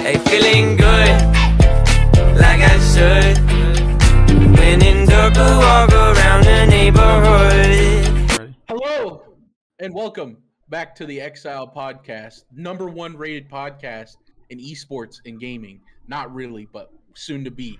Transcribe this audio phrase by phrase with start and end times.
[0.00, 1.20] Hey, feeling good,
[2.36, 3.38] like I should.
[4.58, 8.54] When in dark, I walk around the neighborhood.
[8.68, 9.22] Hello
[9.78, 10.38] and welcome
[10.70, 14.16] back to the Exile Podcast, number one rated podcast
[14.50, 15.80] in esports and gaming.
[16.06, 17.78] Not really, but soon to be.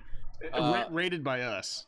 [0.53, 1.87] Uh, rated by us.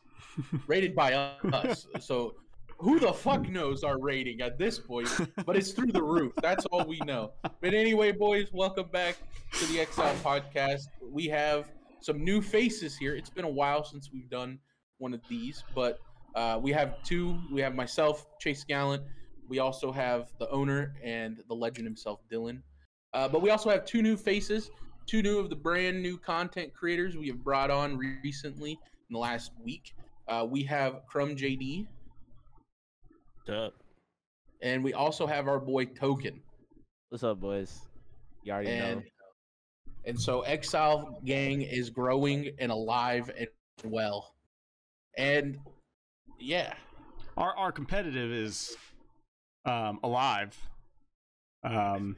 [0.67, 1.13] rated by
[1.53, 1.87] us.
[1.99, 2.35] So
[2.81, 5.07] who the fuck knows our rating at this point?
[5.45, 6.33] But it's through the roof.
[6.41, 7.31] That's all we know.
[7.43, 9.17] But anyway, boys, welcome back
[9.53, 10.87] to the Exile Podcast.
[11.01, 13.15] We have some new faces here.
[13.15, 14.57] It's been a while since we've done
[14.97, 15.99] one of these, but
[16.35, 17.39] uh, we have two.
[17.51, 19.03] We have myself, Chase Gallant.
[19.47, 22.61] We also have the owner and the legend himself, Dylan.
[23.13, 24.71] Uh, but we also have two new faces,
[25.05, 29.19] two new of the brand new content creators we have brought on recently in the
[29.19, 29.93] last week.
[30.27, 31.85] Uh, we have Krum JD,
[33.49, 33.73] up?
[34.61, 36.39] and we also have our boy Token.
[37.09, 37.81] What's up, boys?
[38.43, 39.05] You already And know.
[40.05, 43.47] and so Exile Gang is growing and alive and
[43.83, 44.35] well.
[45.17, 45.57] And
[46.39, 46.73] yeah,
[47.37, 48.75] Our our competitive is
[49.65, 50.57] um, alive.
[51.63, 52.15] Um,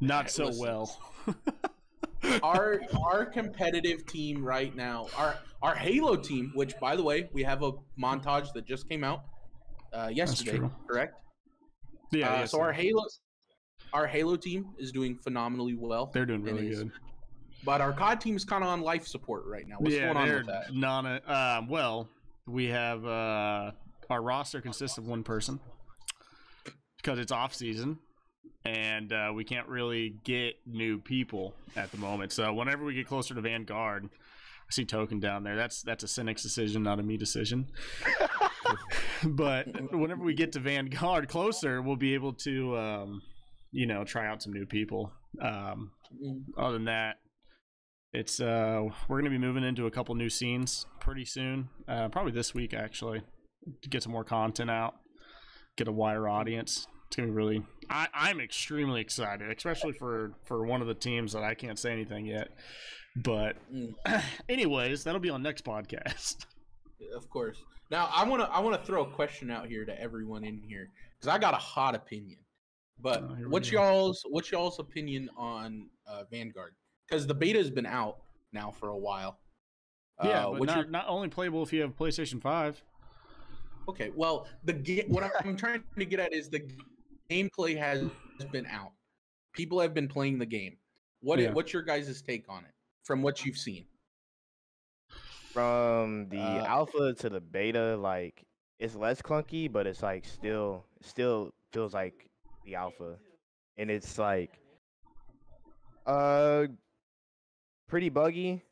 [0.00, 0.62] not so Listen.
[0.62, 1.00] well.
[2.42, 7.42] our our competitive team right now, our our Halo team, which by the way, we
[7.42, 9.24] have a montage that just came out
[9.94, 11.14] uh, yesterday, correct?
[12.12, 13.04] yeah, uh, so our Halo
[13.92, 16.10] our Halo team is doing phenomenally well.
[16.12, 16.90] they're doing really good.
[17.64, 19.76] But our COD team is kind of on life support right now.
[19.78, 20.74] What's yeah, going on with that?
[20.74, 21.06] non.
[21.06, 22.08] Uh, well,
[22.46, 23.70] we have uh,
[24.10, 25.58] our roster consists of one person
[26.98, 27.98] because it's off season,
[28.66, 32.32] and uh, we can't really get new people at the moment.
[32.32, 35.56] So whenever we get closer to Vanguard, I see Token down there.
[35.56, 37.68] That's that's a Cynics decision, not a me decision.
[39.24, 43.22] but whenever we get to Vanguard closer, we'll be able to, um,
[43.72, 45.12] you know, try out some new people.
[45.40, 45.90] Um,
[46.22, 47.16] Mm, other than that,
[48.12, 51.68] it's uh we're gonna be moving into a couple new scenes pretty soon.
[51.88, 53.22] Uh, probably this week actually,
[53.82, 54.94] to get some more content out,
[55.76, 56.86] get a wider audience.
[57.08, 57.62] It's gonna be really.
[57.90, 61.92] I, I'm extremely excited, especially for for one of the teams that I can't say
[61.92, 62.48] anything yet.
[63.16, 63.94] But mm.
[64.48, 66.46] anyways, that'll be on next podcast.
[67.14, 67.58] Of course.
[67.90, 70.58] Now I want to I want to throw a question out here to everyone in
[70.58, 72.38] here because I got a hot opinion.
[73.00, 76.74] But Oh, what's y'all's what's y'all's opinion on uh, Vanguard?
[77.08, 78.18] Because the beta has been out
[78.52, 79.38] now for a while.
[80.22, 82.82] yeah, Uh, but not your- not only playable if you have PlayStation Five.
[83.88, 84.10] okay.
[84.14, 86.62] Well, the ga- what I'm trying to get at is the
[87.30, 88.08] gameplay has
[88.52, 88.92] been out.
[89.52, 90.76] People have been playing the game.
[91.20, 91.52] What Yeah.
[91.52, 92.72] what's your guys' take on it
[93.02, 93.86] from what you've seen?
[95.54, 98.44] From the Uh, alpha to the beta, like
[98.80, 102.28] it's less clunky, but it's like still still feels like
[102.64, 103.18] the alpha.
[103.78, 104.60] And it's like
[106.06, 106.66] uh
[107.88, 108.62] pretty buggy.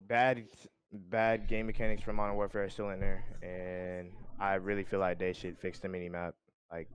[0.00, 0.48] Bad
[0.92, 3.24] bad game mechanics from Modern Warfare are still in there.
[3.42, 6.34] And I really feel like they should fix the mini map
[6.72, 6.88] like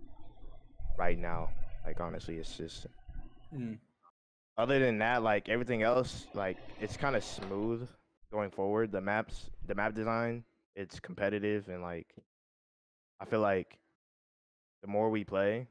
[0.97, 1.49] right now.
[1.85, 2.87] Like honestly it's just
[3.53, 3.79] Mm.
[4.57, 7.89] other than that, like everything else, like it's kind of smooth
[8.31, 8.91] going forward.
[8.91, 10.43] The maps, the map design,
[10.75, 12.07] it's competitive and like
[13.19, 13.77] I feel like
[14.81, 15.67] the more we play,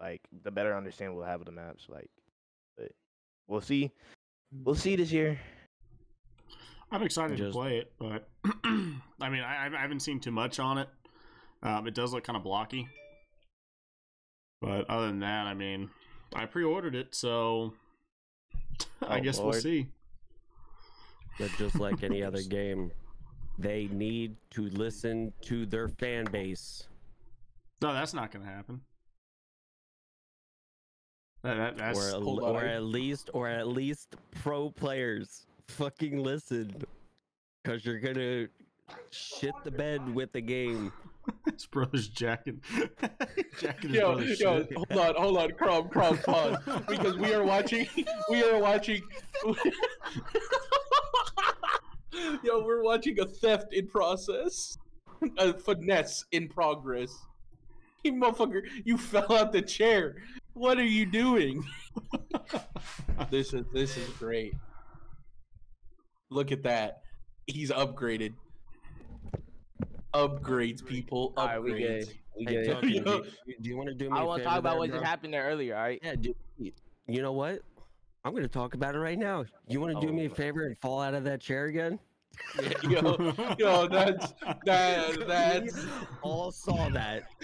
[0.00, 1.86] like the better understanding we'll have of the maps.
[1.88, 2.10] Like,
[2.76, 2.92] but
[3.48, 3.90] we'll see.
[4.64, 5.40] We'll see this year.
[6.92, 8.28] I'm excited to play it, but
[8.64, 10.88] I mean, I, I haven't seen too much on it.
[11.62, 12.86] Um, it does look kind of blocky,
[14.60, 15.90] but other than that, I mean,
[16.32, 17.74] I pre-ordered it, so
[19.02, 19.88] I Oh, guess we'll see.
[21.38, 22.90] But just like any other game,
[23.58, 26.88] they need to listen to their fan base.
[27.82, 28.80] No, that's not going to happen.
[31.42, 36.74] That, that, that's or, hold or at least or at least pro players fucking listen
[37.62, 38.48] because you're gonna
[39.10, 40.92] shit the bed with the game
[41.52, 42.60] his brother's jacking.
[43.60, 44.76] jacking his Yo, brother's yo, shit.
[44.76, 47.86] hold on, hold on, Krum, Krum, pause, because we are watching,
[48.30, 49.02] we are watching.
[52.42, 54.76] yo, we're watching a theft in process,
[55.38, 57.12] a finesse in progress.
[58.04, 60.16] You motherfucker, you fell out the chair.
[60.54, 61.64] What are you doing?
[63.30, 64.54] This is this is great.
[66.30, 67.02] Look at that.
[67.46, 68.34] He's upgraded.
[70.14, 71.34] Upgrades, people.
[71.36, 71.78] All right, we Upgrades.
[72.06, 72.14] good.
[72.38, 72.72] We Hey, good.
[72.72, 73.02] Token, Yo.
[73.02, 73.24] do,
[73.62, 74.98] do you want to do me I a want to talk about there, what bro?
[74.98, 75.74] just happened there earlier.
[75.76, 76.00] All right.
[76.02, 77.60] yeah do, you know what
[78.24, 80.64] i'm gonna talk about it right now you want to do Oh, me a favor
[80.66, 81.98] and fall out of that chair again
[82.88, 84.32] yo, yo, that's
[84.64, 85.90] that that's We
[86.22, 87.24] all saw that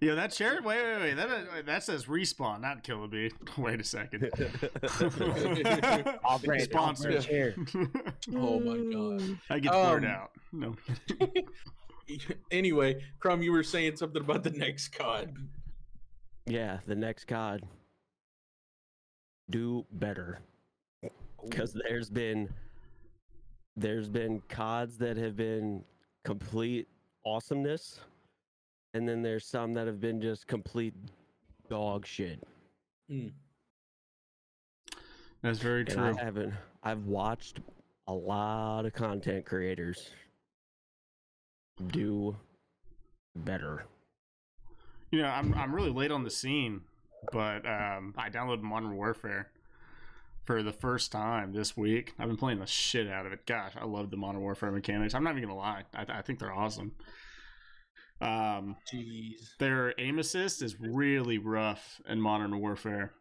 [0.00, 0.58] Yo, that chair.
[0.62, 1.14] Wait, wait, wait.
[1.14, 3.32] That that says respawn, not Killaby.
[3.56, 4.30] Wait a second.
[6.22, 7.08] Off brand, Sponsor.
[7.16, 7.54] off-brand chair.
[8.34, 9.38] Oh my god.
[9.48, 10.30] I get blurred Um, out.
[10.52, 10.76] No.
[12.50, 15.34] anyway, Krum, you were saying something about the next COD.
[16.44, 17.62] Yeah, the next COD.
[19.48, 20.40] Do better.
[21.42, 22.50] Because there's been
[23.76, 25.84] there's been CODs that have been
[26.24, 26.88] complete
[27.24, 28.00] awesomeness.
[28.94, 30.94] And then there's some that have been just complete
[31.68, 32.42] dog shit.
[35.42, 36.04] That's very And true.
[36.18, 37.60] I haven't I've watched
[38.08, 40.10] a lot of content creators
[41.88, 42.34] do
[43.34, 43.84] better.
[45.10, 46.80] You know, I'm I'm really late on the scene,
[47.32, 49.50] but um, I downloaded Modern Warfare
[50.46, 52.14] for the first time this week.
[52.18, 53.46] I've been playing the shit out of it.
[53.46, 55.14] Gosh, I love the Modern Warfare mechanics.
[55.14, 55.82] I'm not even gonna lie.
[55.94, 56.92] I, I think they're awesome.
[58.20, 59.34] Um, Jeez.
[59.58, 63.12] their aim assist is really rough in Modern Warfare.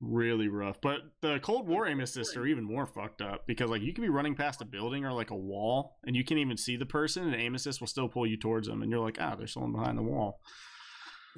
[0.00, 0.80] Really rough.
[0.80, 4.04] But the Cold War aim assists are even more fucked up because like you can
[4.04, 6.86] be running past a building or like a wall and you can't even see the
[6.86, 9.52] person and aim assist will still pull you towards them and you're like, ah, there's
[9.52, 10.40] someone behind the wall.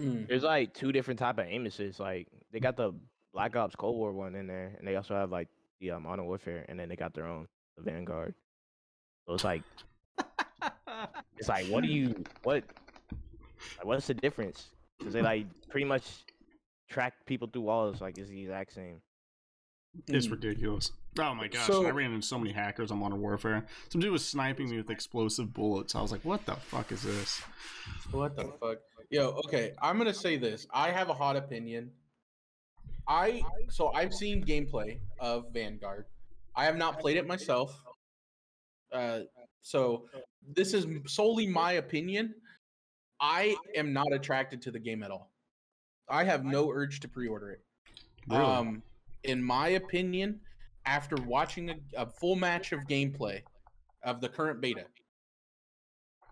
[0.01, 0.27] Mm.
[0.29, 2.01] There's like two different type of aim assists.
[2.01, 2.93] Like they got the
[3.37, 5.49] Black Ops Cold War one in there, and they also have like
[5.81, 7.47] the uh, Modern Warfare, and then they got their own
[7.77, 8.35] the Vanguard.
[9.29, 9.63] So it's like
[11.37, 12.65] it's like what do you what
[13.77, 14.71] like, what's the difference?
[14.99, 16.25] Because they like pretty much
[16.89, 19.03] track people through walls like it's the exact same.
[20.09, 20.33] It's Mm.
[20.33, 20.93] ridiculous.
[21.19, 23.67] Oh my gosh, So- I ran into so many hackers on Modern Warfare.
[23.91, 25.95] Some dude was sniping me with explosive bullets.
[25.95, 27.43] I was like, what the fuck is this?
[28.13, 28.79] What the fuck?
[29.11, 30.67] Yo, okay, I'm gonna say this.
[30.73, 31.91] I have a hot opinion.
[33.09, 36.07] I so I've seen gameplay of Vanguard.
[36.55, 37.79] I have not played it myself.
[38.93, 39.21] Uh,
[39.63, 40.05] so
[40.55, 42.35] this is solely my opinion.
[43.21, 45.31] I am not attracted to the game at all.
[46.09, 47.61] I have no urge to pre-order it.
[48.29, 48.45] Really?
[48.45, 48.83] Um,
[49.25, 50.41] in my opinion,
[50.85, 53.43] after watching a, a full match of gameplay
[54.05, 54.85] of the current beta,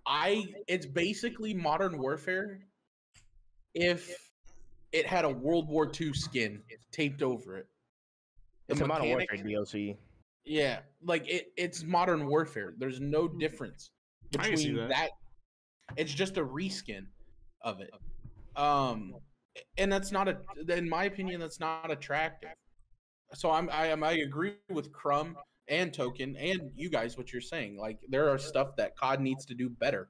[0.07, 2.61] I it's basically Modern Warfare
[3.75, 4.24] if
[4.95, 6.63] it had a World War II skin
[6.93, 7.67] taped over it.
[8.69, 9.97] The It's a Modern Warfare DLC.
[10.45, 12.75] Yeah, like it, it's Modern Warfare.
[12.79, 13.91] There's no difference
[14.39, 14.89] I see between that.
[14.91, 15.11] that.
[15.97, 17.07] It's just a reskin
[17.63, 17.91] of it.
[18.57, 19.17] Um,
[19.79, 20.39] and that's not a,
[20.69, 22.51] in my opinion, that's not attractive.
[23.35, 25.35] So I'm, I am, I agree with Krum
[25.67, 27.79] and Token and you guys what you're saying.
[27.79, 30.07] Like there are stuff that COD needs to do better,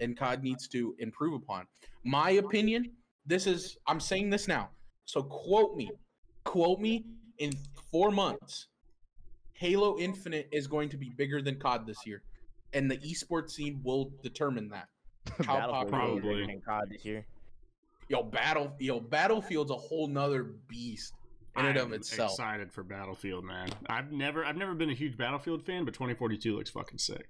[0.00, 1.66] and COD needs to improve upon.
[2.04, 2.90] My opinion.
[3.28, 4.70] This is I'm saying this now.
[5.04, 5.90] So quote me,
[6.44, 7.04] quote me
[7.38, 7.52] in
[7.92, 8.66] four months.
[9.52, 12.22] Halo Infinite is going to be bigger than COD this year,
[12.72, 14.88] and the esports scene will determine that.
[15.46, 16.46] How Battlefield popular- bigger Probably.
[16.46, 17.26] than COD this year.
[18.08, 21.12] Yo, battle, yo, Battlefield's a whole nother beast
[21.58, 22.30] in and of I'm itself.
[22.30, 23.68] excited for Battlefield, man.
[23.90, 27.28] I've never, I've never been a huge Battlefield fan, but 2042 looks fucking sick.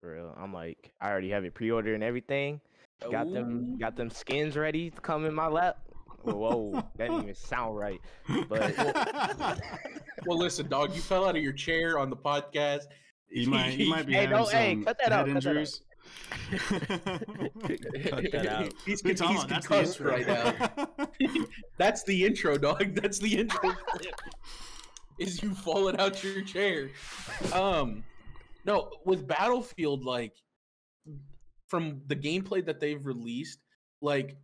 [0.00, 0.34] For real.
[0.40, 2.62] I'm like, I already have it pre-ordered and everything.
[3.10, 5.78] Got them, got them skins ready to come in my lap.
[6.22, 8.00] Whoa, that didn't even sound right.
[8.48, 8.74] But
[10.26, 12.82] Well, listen, dog, you fell out of your chair on the podcast.
[13.28, 15.34] he might, he might be Hey, having don't- hey, some cut that head out, cut
[15.42, 15.56] that out.
[15.56, 15.82] injuries.
[16.50, 18.72] Cut that out.
[18.84, 20.12] he's Wait, con- he's that's the concussed intro.
[20.12, 20.88] right now.
[21.78, 22.94] That's the intro, dog.
[22.94, 23.72] That's the intro.
[25.18, 26.90] Is you falling out your chair.
[27.52, 28.04] Um
[28.64, 30.32] no, with Battlefield, like
[31.72, 33.60] from the gameplay that they've released,
[34.02, 34.36] like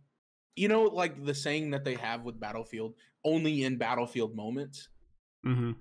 [0.55, 4.89] you know, like the saying that they have with Battlefield, only in Battlefield moments.
[5.43, 5.73] hmm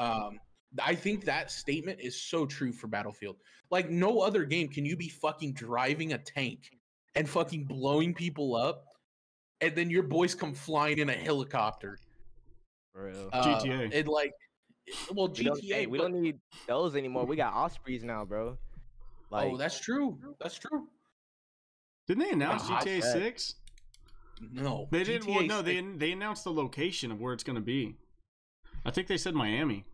[0.00, 0.40] Um,
[0.82, 3.36] I think that statement is so true for Battlefield.
[3.70, 6.70] Like no other game can you be fucking driving a tank
[7.14, 8.84] and fucking blowing people up,
[9.60, 11.96] and then your boys come flying in a helicopter.
[12.94, 13.28] real.
[13.32, 13.94] Uh, GTA.
[13.94, 14.32] And like,
[15.14, 15.72] well, we don't, GTA.
[15.72, 17.26] hey, we but- don't need those anymore.
[17.26, 18.58] We got Ospreys now, bro.
[19.30, 20.18] Like, oh, that's true.
[20.40, 20.88] That's true.
[22.06, 22.80] Didn't they announce Wow.
[22.80, 23.54] GTA 6?
[24.52, 25.26] No, They didn't.
[25.32, 27.96] Well, no, they they announced the location of where it's going to be.
[28.84, 29.84] I think they said Miami,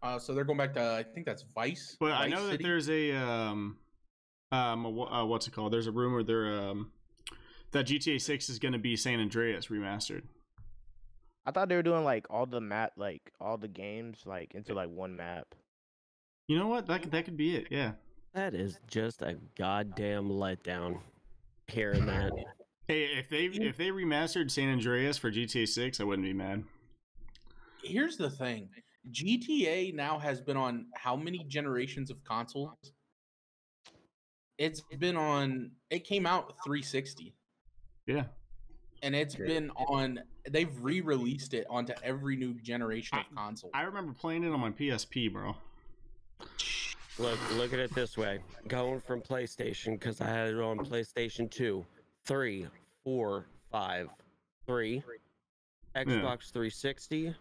[0.00, 1.96] Uh, so they're going back to I think that's Vice.
[1.98, 3.76] but I Vice know that there's a um
[4.52, 5.72] um a, uh, what's it called?
[5.72, 6.92] There's a rumor there um
[7.72, 10.22] that GTA 6 is going to be San Andreas remastered.
[11.44, 14.74] I thought they were doing like all the map, like all the games, like into
[14.74, 15.54] like one map.
[16.48, 16.86] You know what?
[16.86, 17.68] That could, that could be it.
[17.70, 17.92] Yeah.
[18.34, 20.98] That is just a goddamn letdown.
[21.68, 22.32] Hearing that.
[22.86, 26.64] Hey, if they if they remastered San Andreas for GTA 6, I wouldn't be mad.
[27.84, 28.70] Here's the thing:
[29.10, 32.92] GTA now has been on how many generations of consoles?
[34.56, 35.70] it's been on.
[35.90, 37.34] It came out 360,
[38.06, 38.24] Yeah.
[39.02, 39.48] and it's Great.
[39.48, 40.20] been on.
[40.48, 43.70] They've re-released it onto every new generation of console.
[43.74, 45.54] I remember playing it on my PSP, bro.
[47.18, 48.38] Look, look at it this way.
[48.68, 51.84] Going from PlayStation, because I had it on PlayStation 2,
[52.26, 52.66] 3,
[53.04, 54.08] 4, 5,
[54.66, 55.02] 3,
[55.96, 57.34] Xbox 360.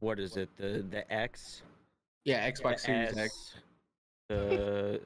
[0.00, 0.48] What is it?
[0.56, 1.62] The the X?
[2.24, 3.18] yeah, Xbox Series X.
[3.18, 3.56] S,
[4.28, 5.00] The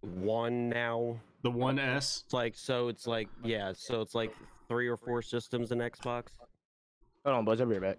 [0.00, 1.16] one now.
[1.42, 2.22] The One S.
[2.24, 2.86] It's like so.
[2.88, 3.72] It's like yeah.
[3.76, 4.32] So it's like
[4.68, 6.26] three or four systems in Xbox.
[7.24, 7.60] Hold on, Buzz.
[7.60, 7.98] I'll be right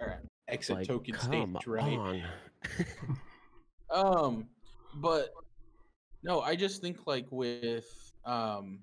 [0.00, 0.16] All right,
[0.48, 1.98] exit Like, token come stage, right?
[1.98, 2.22] on.
[3.90, 4.48] Um,
[4.96, 5.30] but
[6.22, 7.86] no, I just think like with
[8.24, 8.80] um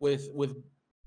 [0.00, 0.56] with with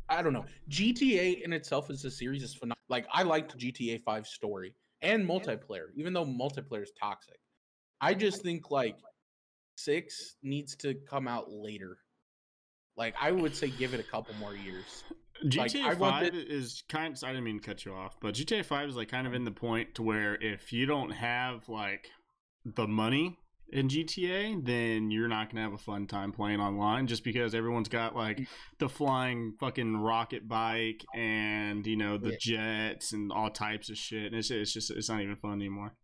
[0.10, 2.78] I don't know GTA in itself as a series is phenomenal.
[2.90, 7.40] Like I liked GTA 5 story and multiplayer, even though multiplayer is toxic.
[8.02, 8.98] I just think like
[9.76, 11.98] six needs to come out later.
[12.98, 15.04] Like I would say, give it a couple more years.
[15.46, 17.18] GTA I Five wanted- is kind.
[17.24, 19.44] I didn't mean to cut you off, but GTA Five is like kind of in
[19.44, 22.08] the point to where if you don't have like
[22.64, 23.38] the money
[23.70, 27.08] in GTA, then you're not gonna have a fun time playing online.
[27.08, 28.48] Just because everyone's got like
[28.80, 32.38] the flying fucking rocket bike and you know the Yeah.
[32.40, 35.96] jets and all types of shit, and it's it's just it's not even fun anymore.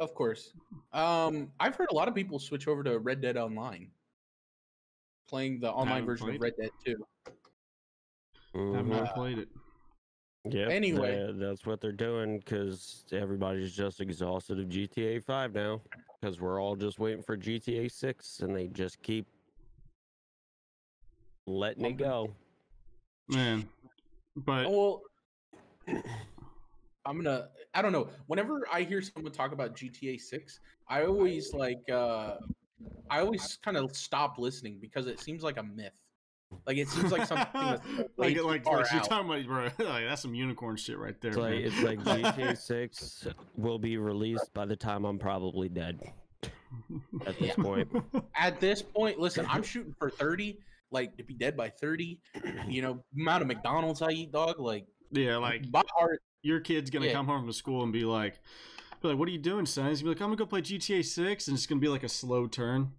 [0.00, 0.52] Of course.
[0.92, 3.90] Um, I've heard a lot of people switch over to Red Dead Online,
[5.28, 7.06] playing the online version of Red Dead 2.
[7.26, 7.32] I've
[8.54, 8.86] Mhm.
[8.88, 9.48] never Uh, played it.
[10.46, 11.16] Yep, Anyway.
[11.16, 15.80] tha- that's what they're doing because everybody's just exhausted of GTA 5 now
[16.20, 19.26] because we're all just waiting for GTA 6 and they just keep
[21.46, 22.34] letting it go.
[23.28, 23.66] Man,
[24.36, 25.00] but Oh,
[25.86, 26.02] well,
[27.06, 27.48] I'm gonna.
[27.72, 28.10] I don't know.
[28.26, 31.88] Whenever I hear someone talk about GTA Six, I always like.
[31.90, 32.36] uh
[33.10, 36.00] I always kind of stop listening because it seems like a myth.
[36.66, 37.84] Like it seems like something that's
[38.16, 39.64] like too like, far like you're talking about, bro.
[39.88, 41.32] Like that's some unicorn shit right there.
[41.32, 41.62] It's like, man.
[41.64, 41.98] it's like
[42.36, 43.26] GTA 6
[43.56, 46.00] will be released by the time I'm probably dead
[47.26, 47.62] at this Yeah.
[47.62, 47.88] point.
[48.36, 50.58] At this point, listen, I'm shooting for 30.
[50.90, 52.20] Like to be dead by 30.
[52.68, 54.60] You know, amount of McDonald's I eat, dog.
[54.60, 56.20] Like yeah, like my heart.
[56.42, 57.12] your kid's gonna Yeah.
[57.14, 58.38] come home from school and be like,
[59.04, 60.62] be like, "What are you doing, son?" He's gonna be like, "I'm gonna go play
[60.62, 62.92] GTA 6," and it's gonna be like a slow turn.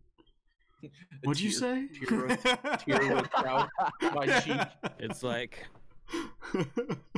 [1.23, 1.87] What'd you say?
[2.07, 2.39] tear would-
[2.79, 3.29] tear would
[4.13, 4.61] my cheek.
[4.99, 5.65] It's like,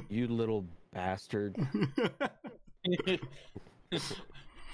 [0.10, 1.58] you little bastard.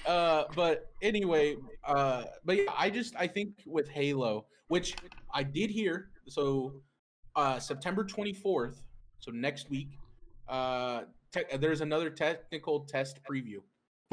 [0.06, 1.56] uh but anyway
[1.86, 4.94] uh but yeah i just i think with halo which
[5.32, 6.74] i did hear so
[7.36, 8.76] uh september 24th
[9.18, 9.98] so next week
[10.48, 11.02] uh
[11.32, 13.58] te- there's another technical test preview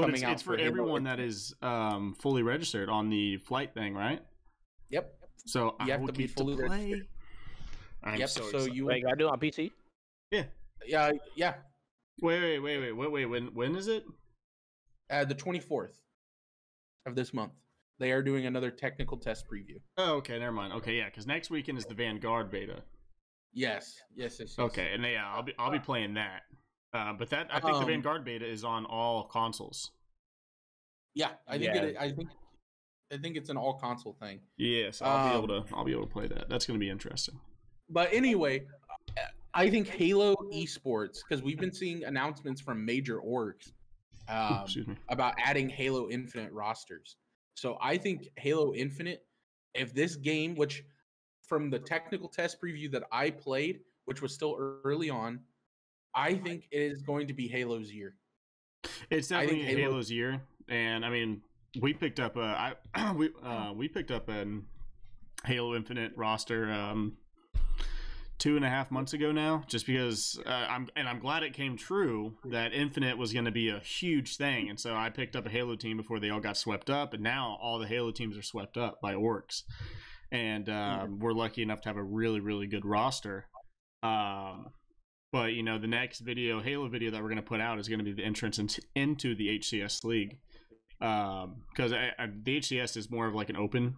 [0.02, 3.38] but coming it's, out it's for for everyone that is um, fully registered on the
[3.38, 4.22] flight thing, right?
[4.90, 5.14] yep
[5.46, 6.92] So You I have will to be fully to play.
[6.92, 7.08] registered.
[8.04, 9.72] I'm yep so, so, you Wait, gotta do it on PC.
[10.32, 10.44] yeah.
[10.86, 11.54] yeah yeah
[12.22, 13.26] Wait, wait, wait, wait, wait, wait.
[13.26, 14.04] When when is it?
[15.10, 15.94] uh the 24th
[17.06, 17.52] of this month
[18.00, 20.74] they are doing another technical test preview Oh, okay, never mind.
[20.74, 22.82] Okay, yeah, because next weekend is the Vanguard beta.
[23.54, 24.60] yes yes yes, yes.
[24.60, 26.42] Okay, and yeah, I'll be I'll be playing that.
[26.94, 29.92] Uh, but that I think the Um, Vanguard beta is on all consoles.
[31.14, 31.82] yeah i think Yeah.
[31.84, 32.30] it i think
[33.12, 35.92] i think it's an all console thing Yes, I'll be Um, able to I'll be
[35.92, 36.48] able to play that.
[36.50, 37.40] That's gonna be interesting.
[37.90, 38.66] But anyway,
[39.54, 43.74] I think Halo esports because we've been seeing announcements from major orgs
[44.30, 47.18] um, about adding Halo Infinite rosters.
[47.56, 49.26] So I think Halo Infinite,
[49.74, 50.86] if this game, which
[51.46, 54.56] from the technical test preview that I played, which was still
[54.86, 55.42] early on,
[56.14, 58.16] I think it is going to be Halo's year.
[59.10, 61.42] It's definitely Halo- Halo's year, and I mean,
[61.80, 64.66] we picked up a I we uh, we picked up an
[65.46, 67.18] Halo Infinite roster um,
[68.38, 71.54] two and a half months ago now, just because uh, I'm and I'm glad it
[71.54, 75.36] came true that Infinite was going to be a huge thing, and so I picked
[75.36, 78.12] up a Halo team before they all got swept up, and now all the Halo
[78.12, 79.64] teams are swept up by orgs,
[80.32, 83.48] and um, we're lucky enough to have a really really good roster.
[84.04, 84.72] Um,
[85.32, 87.88] but you know, the next video, Halo video that we're going to put out is
[87.88, 90.38] going to be the entrance into, into the HCS league,
[91.00, 93.98] because I I, the HCS is more of like an open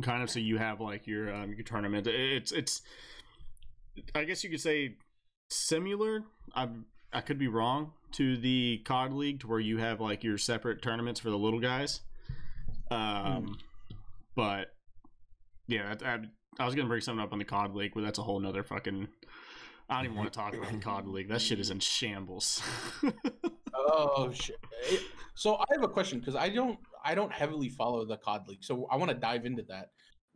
[0.00, 0.30] kind of.
[0.30, 2.06] So you have like your um, your tournament.
[2.06, 2.82] It's it's,
[4.14, 4.96] I guess you could say
[5.50, 6.22] similar.
[6.54, 6.68] I
[7.12, 10.82] I could be wrong to the COD league, to where you have like your separate
[10.82, 12.00] tournaments for the little guys.
[12.90, 13.58] Um,
[14.34, 14.68] but
[15.66, 16.18] yeah, that, I,
[16.62, 18.62] I was gonna bring something up on the COD league, but that's a whole nother
[18.62, 19.08] fucking.
[19.92, 21.28] I don't even want to talk about the COD league.
[21.28, 22.62] That shit is in shambles.
[23.74, 24.56] Oh shit!
[25.34, 26.78] So I have a question because I don't.
[27.04, 29.90] I don't heavily follow the COD League, so I want to dive into that.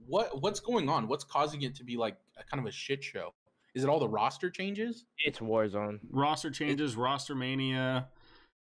[0.04, 1.06] What what's going on?
[1.06, 3.34] What's causing it to be like a kind of a shit show?
[3.74, 5.04] Is it all the roster changes?
[5.18, 6.00] It's Warzone.
[6.10, 8.08] roster changes, roster mania.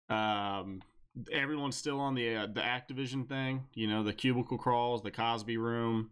[0.09, 0.81] Um,
[1.31, 3.63] everyone's still on the uh, the Activision thing.
[3.73, 6.11] You know, the cubicle crawls, the Cosby room.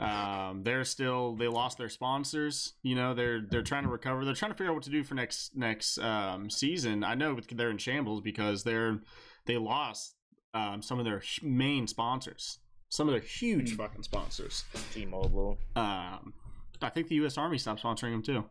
[0.00, 2.74] Um, they're still they lost their sponsors.
[2.82, 4.24] You know, they're they're trying to recover.
[4.24, 7.02] They're trying to figure out what to do for next next um, season.
[7.02, 9.00] I know they're in shambles because they're
[9.46, 10.14] they lost
[10.54, 12.58] um, some of their main sponsors,
[12.90, 13.76] some of their huge Hmm.
[13.76, 14.64] fucking sponsors.
[14.92, 15.58] T-Mobile.
[15.74, 16.32] Um,
[16.80, 17.36] I think the U.S.
[17.36, 18.44] Army stopped sponsoring them too.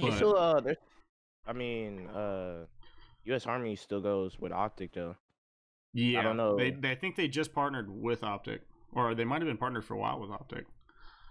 [0.00, 0.60] But- still, uh,
[1.46, 2.64] I mean, uh,
[3.24, 3.46] U.S.
[3.46, 5.16] Army still goes with Optic though.
[5.92, 6.56] Yeah, I don't know.
[6.56, 9.84] They, they I think they just partnered with Optic, or they might have been partnered
[9.84, 10.66] for a while with Optic.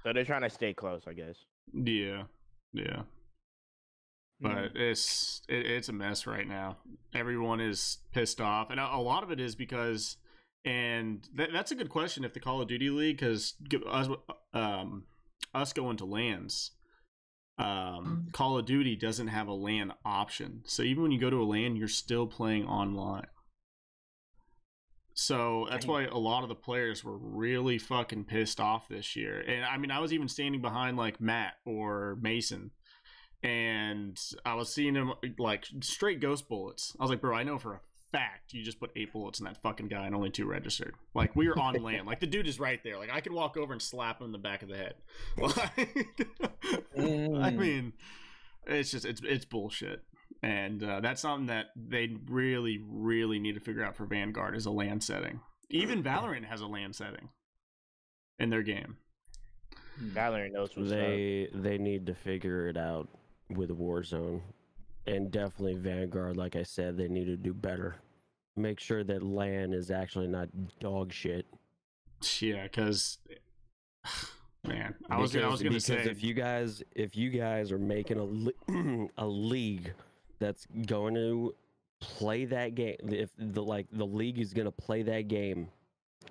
[0.04, 1.36] So they're trying to stay close, I guess.
[1.74, 2.24] Yeah,
[2.74, 3.02] yeah.
[4.42, 6.78] But it's it, it's a mess right now.
[7.14, 10.16] Everyone is pissed off, and a, a lot of it is because,
[10.64, 12.24] and that, that's a good question.
[12.24, 13.56] If the Call of Duty League, because
[13.88, 14.08] us
[14.54, 15.04] um
[15.54, 16.72] us going to LANs,
[17.58, 20.62] um, Call of Duty doesn't have a LAN option.
[20.66, 23.28] So even when you go to a LAN, you're still playing online.
[25.22, 29.42] So that's why a lot of the players were really fucking pissed off this year.
[29.42, 32.72] And I mean, I was even standing behind like Matt or Mason,
[33.44, 36.96] and I was seeing him like straight ghost bullets.
[37.00, 37.80] I was like, bro, I know for a
[38.12, 40.96] fact you just put eight bullets in that fucking guy and only two registered.
[41.14, 42.06] Like we were on LAN.
[42.06, 42.98] Like the dude is right there.
[42.98, 44.96] Like I could walk over and slap him in the back of the head.
[45.38, 45.58] Like,
[46.98, 47.58] I Mm.
[47.58, 47.94] mean,
[48.68, 50.04] it's just it's it's bullshit.
[50.42, 54.66] And uh, that's something that they really, really need to figure out for Vanguard is
[54.66, 55.42] a LAN setting.
[55.70, 57.30] Even Valorant has a LAN setting
[58.40, 58.98] in their game.
[60.02, 60.98] Valorant knows what's up.
[60.98, 63.10] They they need to figure it out
[63.50, 64.42] with Warzone,
[65.06, 66.38] and definitely Vanguard.
[66.38, 67.98] Like I said, they need to do better.
[68.56, 70.48] Make sure that LAN is actually not
[70.80, 71.46] dog shit.
[72.40, 73.18] Yeah, because
[74.66, 77.78] man, I was I was gonna because say if you guys if you guys are
[77.78, 79.94] making a le- a league
[80.40, 81.54] that's going to
[82.00, 85.70] play that game, if the like the league is going to play that game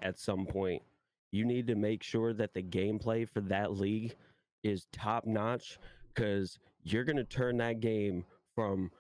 [0.02, 0.82] at some point,
[1.30, 4.14] you need to make sure that the gameplay for that league
[4.62, 5.78] is top notch
[6.14, 8.90] because you're going to turn that game from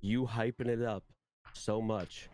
[0.00, 1.04] you hyping it up
[1.54, 2.28] so much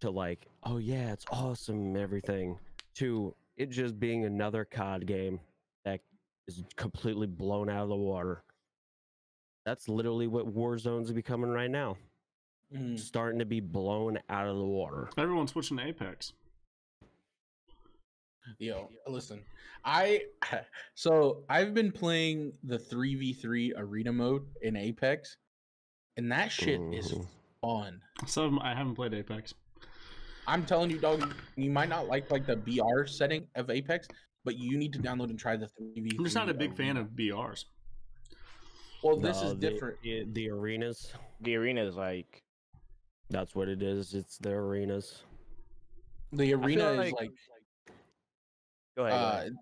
[0.00, 2.58] to like, oh yeah, it's awesome, everything,
[2.94, 5.40] to it just being another COD game
[5.84, 6.00] that
[6.46, 8.42] is completely blown out of the water.
[9.68, 11.98] That's literally what Warzone's becoming right now.
[12.74, 12.98] Mm.
[12.98, 15.10] Starting to be blown out of the water.
[15.18, 16.32] everyone's switching to Apex.
[18.58, 19.42] Yo, listen.
[19.84, 20.22] I
[20.94, 25.36] so I've been playing the 3v3 arena mode in Apex,
[26.16, 27.26] and that shit is Mhm.
[27.60, 28.00] fun.
[28.26, 29.52] So I haven't played Apex.
[30.46, 34.08] I'm telling you, dog, you might not like like the BR setting of Apex,
[34.46, 36.16] but you need to download and try the 3v3.
[36.18, 37.66] I'm just not a big fan of BRs.
[39.02, 40.00] Well, this No, is the- different.
[40.02, 42.42] The, the arenas, The arenas, like
[43.30, 44.14] that's what it is.
[44.14, 45.22] It's the arenas.
[46.32, 47.30] The arena is like- like
[48.96, 49.14] go ahead.
[49.14, 49.52] go uh, ahead.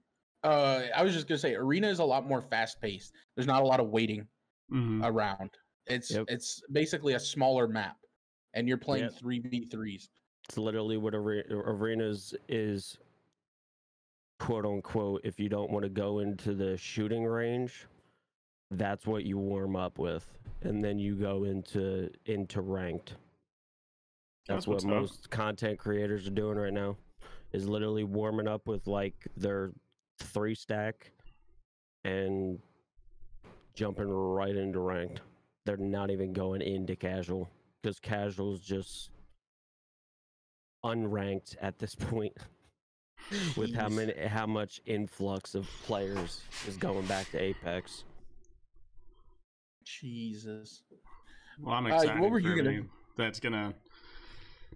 [0.92, 3.12] uh, I was just gonna say, arena is a lot more fast paced.
[3.35, 4.27] There's not a lot of waiting
[4.70, 5.51] hmm around.
[5.87, 6.25] It's Yep.
[6.29, 7.96] it's basically a smaller map,
[8.55, 10.09] and you're playing three v threes.
[10.49, 12.99] It's literally what are- arenas is,
[14.40, 15.20] quote unquote.
[15.25, 17.87] If you don't want to go into the shooting range,
[18.70, 20.26] that's what you warm up with,
[20.62, 23.14] and then you go into into ranked.
[24.48, 24.90] That's That's, what what's up.
[24.90, 26.96] most content creators are doing right now,
[27.52, 29.72] is literally warming up with like their
[30.18, 31.12] three stack,
[32.05, 32.59] and
[33.74, 35.20] jumping right into ranked.
[35.64, 37.48] They're not even going into casual
[37.83, 39.11] because casual's just
[40.85, 42.33] unranked at this point
[43.57, 48.05] with how many how much influx of players is going back to Apex.
[49.87, 50.83] Jesus.
[51.61, 53.75] Well, I'm Uh, excited what were for you gonna- that's gonna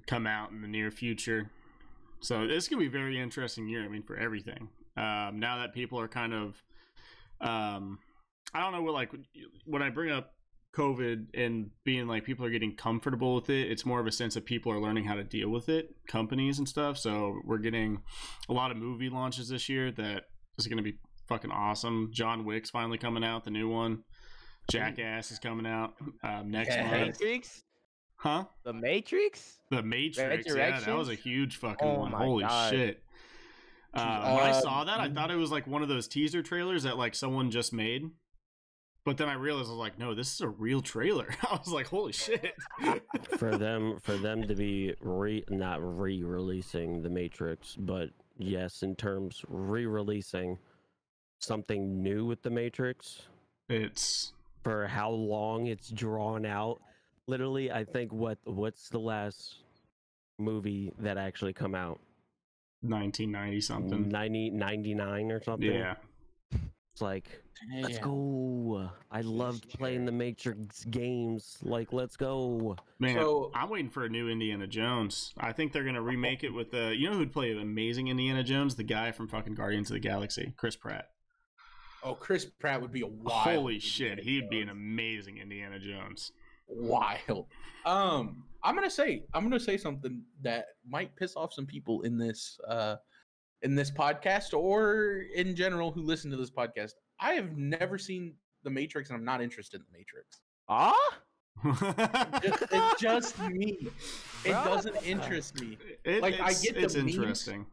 [0.07, 1.51] come out in the near future.
[2.21, 3.85] So this is gonna be a very interesting year.
[3.85, 4.69] I mean, for everything.
[4.97, 6.63] Um, now that people are kind of,
[7.41, 7.99] um,
[8.55, 9.13] I don't know what like
[9.65, 10.35] when I bring up
[10.75, 13.71] COVID and being like people are getting comfortable with it.
[13.71, 16.59] It's more of a sense of people are learning how to deal with it, companies
[16.59, 16.97] and stuff.
[16.97, 18.03] So we're getting
[18.49, 20.27] a lot of movie launches this year that
[20.59, 22.11] is going to be fucking awesome.
[22.13, 24.05] John Wick's finally coming out, the new one.
[24.71, 26.83] Jackass is coming out um, next Yeah.
[26.91, 27.21] month.
[27.21, 27.63] Matrix.
[28.17, 28.45] Huh?
[28.65, 29.59] The Matrix.
[29.71, 30.45] The Matrix.
[30.47, 32.13] Yeah, that was a huge fucking Oh one.
[32.13, 32.71] Holy God.
[32.71, 33.03] shit.
[33.95, 36.43] Uh, when I Uh, saw that, I thought it was like one of those teaser
[36.43, 38.05] trailers that like someone just made.
[39.07, 41.27] But then I realized I was like, no, this is a real trailer.
[41.51, 42.55] I was like, holy shit.
[43.39, 49.43] for them for them to be re not re-releasing the Matrix, but yes, in terms
[49.49, 50.59] re-releasing
[51.41, 53.23] something new with the Matrix
[53.71, 56.81] it's for how long it's drawn out.
[57.27, 59.57] Literally, I think what what's the last
[60.39, 62.01] movie that actually come out?
[62.83, 64.09] 1990 something.
[64.09, 65.71] 90, 99 or something.
[65.73, 65.95] Yeah.
[66.93, 67.27] It's like
[67.83, 68.91] let's go.
[69.11, 71.59] I loved playing the Matrix games.
[71.63, 72.77] Like let's go.
[72.99, 75.33] Man, So- I'm waiting for a new Indiana Jones.
[75.39, 76.95] I think they're gonna remake it with the.
[76.97, 78.75] You know who'd play an amazing Indiana Jones?
[78.75, 81.11] The guy from fucking Guardians of the Galaxy, Chris Pratt.
[82.03, 83.49] Oh, Chris Pratt would be a wild.
[83.49, 86.33] Holy shit, Indiana he'd be an amazing Indiana Jones.
[86.69, 87.47] wild.
[87.85, 92.17] Um, I'm gonna say I'm gonna say something that might piss off some people in
[92.19, 92.97] this uh
[93.63, 96.93] in this podcast or in general who listen to this podcast.
[97.21, 100.41] I have never seen The Matrix, and I'm not interested in The Matrix.
[100.69, 100.95] Ah,
[102.43, 103.89] Just, it's just me.
[104.47, 105.77] It doesn't interest me.
[106.05, 107.15] It- Like, I it's, get the it's memes.
[107.15, 107.67] interesting.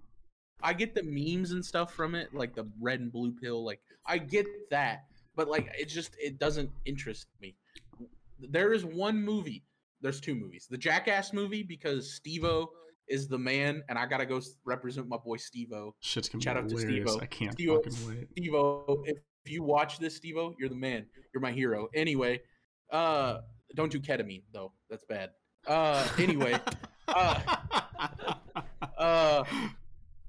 [0.62, 3.64] I get the memes and stuff from it, like the red and blue pill.
[3.64, 7.56] Like I get that, but like it just it doesn't interest me.
[8.40, 9.64] There is one movie.
[10.02, 10.68] There's two movies.
[10.70, 12.70] The Jackass movie because Steve-O
[13.08, 15.96] is the man, and I gotta go represent my boy Steve-O.
[16.02, 17.10] Shit's gonna Shout out to hilarious.
[17.12, 17.24] Steve-O.
[17.24, 18.28] I can't Steve-O- fucking wait.
[18.32, 21.06] Steve-O, if you watch this, Steve-O, you're the man.
[21.34, 21.88] You're my hero.
[21.96, 22.42] Anyway,
[22.92, 23.40] uh,
[23.76, 24.72] don't do ketamine though.
[24.90, 25.32] That's bad.
[25.66, 26.60] Uh, anyway,
[27.08, 27.40] uh,
[28.98, 29.44] uh,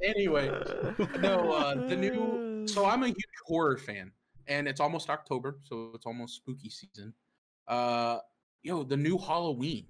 [0.03, 0.49] anyway,
[1.21, 2.67] no, uh, the new.
[2.67, 4.13] So I'm a huge horror fan,
[4.47, 7.13] and it's almost October, so it's almost spooky season.
[7.67, 8.19] Uh,
[8.63, 9.87] yo, the new Halloween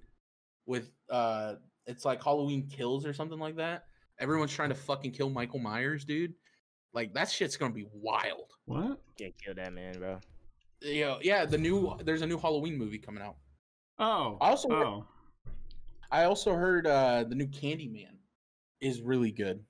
[0.65, 3.85] with uh, it's like Halloween Kills or something like that.
[4.19, 6.33] Everyone's trying to fucking kill Michael Myers, dude.
[6.93, 8.51] Like that shit's gonna be wild.
[8.65, 8.99] what?
[9.17, 10.19] can't kill that man, bro.
[10.81, 11.45] Yeah, yeah.
[11.45, 13.35] The new there's a new Halloween movie coming out.
[13.97, 14.37] Oh.
[14.41, 15.05] Also oh.
[16.11, 18.17] I also heard uh the new Candyman
[18.81, 19.63] is really good.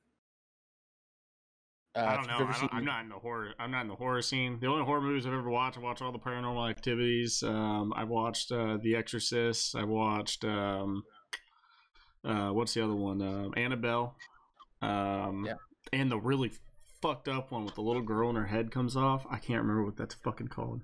[1.95, 2.33] Uh, I don't know.
[2.35, 3.53] I don't, I'm the- not in the horror.
[3.59, 4.59] I'm not in the horror scene.
[4.59, 7.41] The only horror movies I've ever watched, I watched all the Paranormal Activities.
[7.43, 9.75] Um, I watched uh, The Exorcist.
[9.75, 11.03] I've watched um,
[12.23, 13.21] uh, what's the other one?
[13.21, 14.15] Um Annabelle.
[14.81, 15.53] Um, Yeah.
[15.91, 16.51] And the really
[17.01, 19.25] fucked up one with the little girl and her head comes off.
[19.29, 20.81] I can't remember what that's fucking called.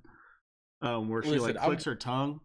[0.82, 2.39] Um, where she Listen, like I'm- clicks her tongue.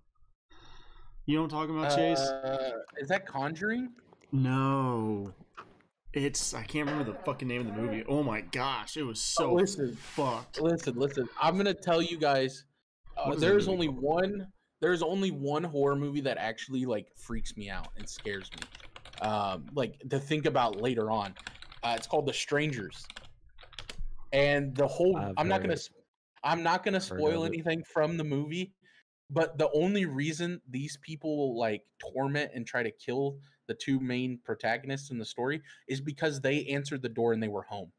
[1.27, 2.18] You know what I'm talking about, Chase?
[2.18, 3.90] Uh, is that Conjuring?
[4.33, 5.33] No.
[6.12, 8.05] It's I can't remember the fucking name of the movie.
[8.09, 9.94] Oh my gosh, it was so listen.
[9.96, 10.61] fucked.
[10.61, 11.29] Listen, listen.
[11.40, 12.64] I'm gonna tell you guys.
[13.16, 14.03] Uh, What is that there's only called?
[14.03, 14.46] one.
[14.81, 19.27] There's only one horror movie that actually like freaks me out and scares me.
[19.29, 21.35] Um, like to think about later on.
[21.83, 23.07] Uh, it's called The Strangers.
[24.33, 25.16] And the whole.
[25.16, 25.75] I've I'm not gonna.
[25.75, 25.79] it.
[25.79, 25.90] s-
[26.42, 28.73] I'm not gonna spoil anything from the movie.
[29.33, 33.37] But the only reason these people like torment and try to kill
[33.70, 37.46] the two main protagonists in the story is because they answered the door and they
[37.46, 37.92] were home.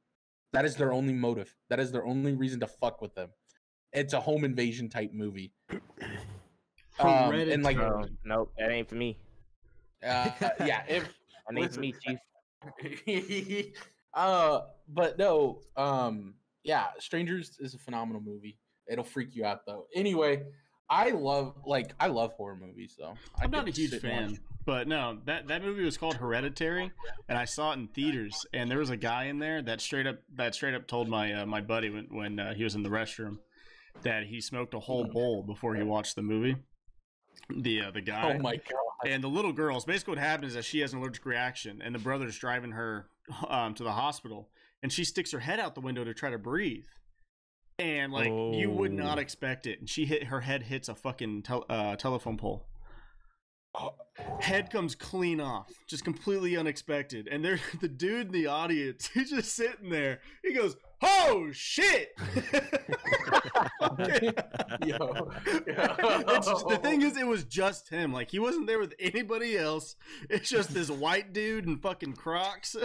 [0.52, 1.56] That is their only motive.
[1.70, 3.30] That is their only reason to fuck with them.
[3.94, 5.54] It's a home invasion type movie.
[7.00, 8.18] Um, and like, Hereditary.
[8.26, 9.18] Nope, that ain't for me.
[10.06, 11.10] uh, uh, yeah, if
[11.50, 13.74] That ain't for me, chief.
[14.14, 18.60] uh, but no, um, yeah, Strangers is a phenomenal movie.
[18.88, 19.88] It'll freak you out though.
[19.96, 20.44] Anyway,
[20.92, 23.14] I love like I love horror movies though.
[23.40, 26.92] I I'm not a huge fan, but no, that that movie was called Hereditary,
[27.30, 28.46] and I saw it in theaters.
[28.54, 31.32] And there was a guy in there that straight up that straight up told my
[31.32, 33.38] uh, my buddy when when uh, he was in the restroom
[34.04, 36.58] that he smoked a whole bowl before he watched the movie.
[37.50, 38.34] The uh, the guy.
[38.36, 39.08] Oh my god!
[39.10, 41.96] And the little girls, basically, what happens is that she has an allergic reaction, and
[41.96, 43.08] the brother's driving her
[43.48, 44.50] um, to the hospital,
[44.84, 46.86] and she sticks her head out the window to try to breathe,
[47.80, 49.22] and like you would not Oh.
[49.22, 52.68] expect it, and she hit her head hits a fucking tel- uh, telephone pole.
[54.42, 59.30] Head comes clean off, just completely unexpected, and there, the dude in the audience, he's
[59.30, 60.20] just sitting there.
[60.44, 62.10] He goes, "Oh shit!"
[63.98, 64.34] Fucking-
[64.88, 65.32] Yo.
[65.46, 68.14] it's just, the thing is, it was just him.
[68.14, 69.96] Like he wasn't there with anybody else.
[70.30, 72.76] It's just this white dude in fucking Crocs.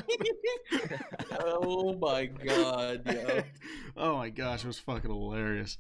[1.41, 3.43] oh my god, yo.
[3.97, 5.79] oh my gosh, it was fucking hilarious.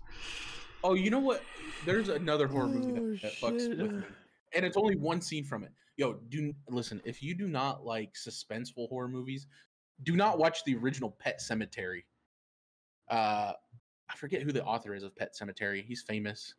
[0.84, 1.42] Oh, you know what?
[1.84, 4.02] There's another horror movie Oh, that, that fucks with me,
[4.54, 5.72] and it's only one scene from it.
[5.96, 7.00] Yo, do listen.
[7.04, 9.46] If you do not like suspenseful horror movies,
[10.02, 12.02] do not watch the original Pet Sematary.
[13.08, 13.52] Uh,
[14.10, 15.84] I forget who the author is of Pet Sematary.
[15.84, 16.54] He's famous.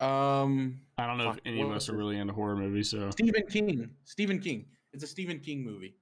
[0.00, 3.10] Um, I don't know Fuck, if any of us are really into horror movies, so
[3.10, 3.90] Stephen King.
[4.04, 4.64] Stephen King.
[4.92, 5.94] It's a Stephen King movie.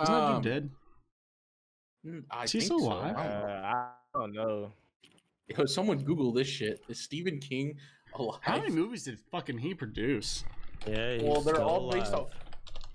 [0.00, 0.70] isn't that Um, dude dead?
[2.06, 2.90] mm, I Is he think still so.
[2.92, 3.54] I Uh, don't know.
[3.64, 4.72] I don't know.
[5.58, 6.80] Yo, someone Google this shit.
[6.88, 7.76] Is Stephen King
[8.14, 8.38] alive?
[8.42, 10.44] How many movies did fucking he produce?
[10.86, 11.20] Yeah.
[11.22, 12.26] well, they're still all based alive.
[12.26, 12.30] off.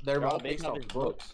[0.03, 1.33] They're all all based based off off his books.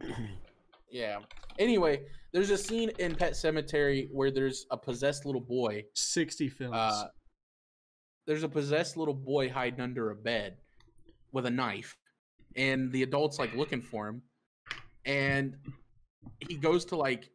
[0.90, 1.18] yeah.
[1.58, 5.82] Anyway, there's a scene in Pet Sematary where there's a possessed little boy.
[5.94, 6.76] Sixty films.
[6.76, 7.06] Uh,
[8.26, 10.58] there's a possessed little boy hiding under a bed
[11.32, 11.96] with a knife,
[12.54, 14.20] and the adult's like looking for him,
[15.06, 15.56] and
[16.46, 17.30] he goes to like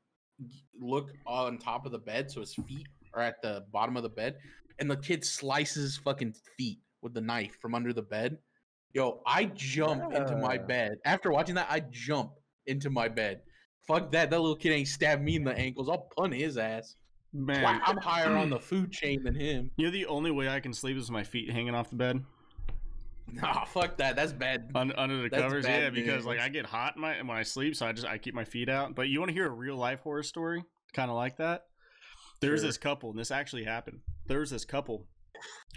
[0.79, 4.09] look on top of the bed, so his feet are at the bottom of the
[4.09, 4.35] bed,
[4.77, 8.37] and the kid slices his fucking feet with the knife from under the bed.
[8.93, 11.65] Yo, I jump into my bed after watching that.
[11.71, 12.33] I jump
[12.67, 13.41] into my bed.
[13.87, 14.29] Fuck that!
[14.29, 15.89] That little kid ain't stabbed me in the ankles.
[15.89, 16.95] I'll punt his ass.
[17.33, 19.71] Man, Wow, I'm higher on the food chain than him.
[19.77, 21.95] you know the only way I can sleep is with my feet hanging off the
[21.95, 22.21] bed
[23.33, 24.17] Nah, fuck that.
[24.17, 24.69] That's bad.
[24.75, 25.65] under, under the That's covers.
[25.65, 26.39] Yeah, because like.
[26.41, 28.93] I get hot my, when I sleep, so I just I keep my feet out.
[28.93, 30.63] But you want to hear a real life horror story,
[30.93, 31.63] kind of like that?
[32.41, 32.67] There's Sure.
[32.67, 33.99] this couple, and this actually happened.
[34.27, 35.07] There was this couple,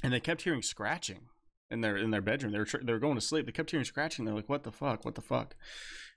[0.02, 1.28] and they kept hearing scratching
[1.70, 2.50] in their in their bedroom.
[2.52, 3.46] They were tr- they were going to sleep.
[3.46, 4.24] They kept hearing scratching.
[4.24, 5.04] They're like, "What the fuck?
[5.04, 5.54] What the fuck?"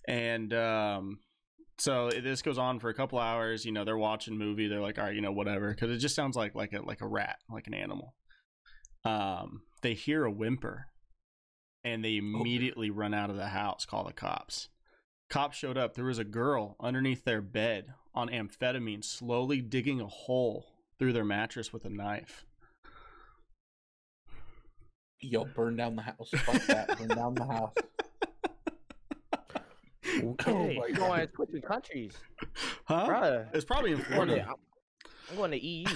[0.07, 1.19] And um,
[1.77, 3.65] so this goes on for a couple hours.
[3.65, 4.67] You know, they're watching movie.
[4.67, 7.01] They're like, "All right, you know, whatever," because it just sounds like like a like
[7.01, 8.15] a rat, like an animal.
[9.05, 10.87] Um, they hear a whimper,
[11.83, 14.69] and they immediately run out of the house, call the cops.
[15.29, 15.93] Cops showed up.
[15.93, 20.65] There was a girl underneath their bed on amphetamine, slowly digging a hole
[20.97, 22.45] through their mattress with a knife.
[25.19, 26.29] Yo, burn down the house.
[26.31, 26.97] Fuck that.
[26.97, 27.73] Burn down the house.
[30.23, 30.77] Okay.
[30.77, 32.13] my I'm going to switching countries,
[32.85, 33.07] Huh?
[33.07, 33.47] bruh.
[33.55, 34.47] It's probably in I'm going to, Florida.
[34.49, 34.55] I'm,
[35.31, 35.87] I'm going to EU.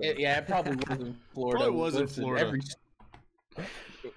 [0.00, 1.58] It- yeah, it probably was in Florida.
[1.64, 2.46] Probably was in Florida.
[2.46, 2.60] every-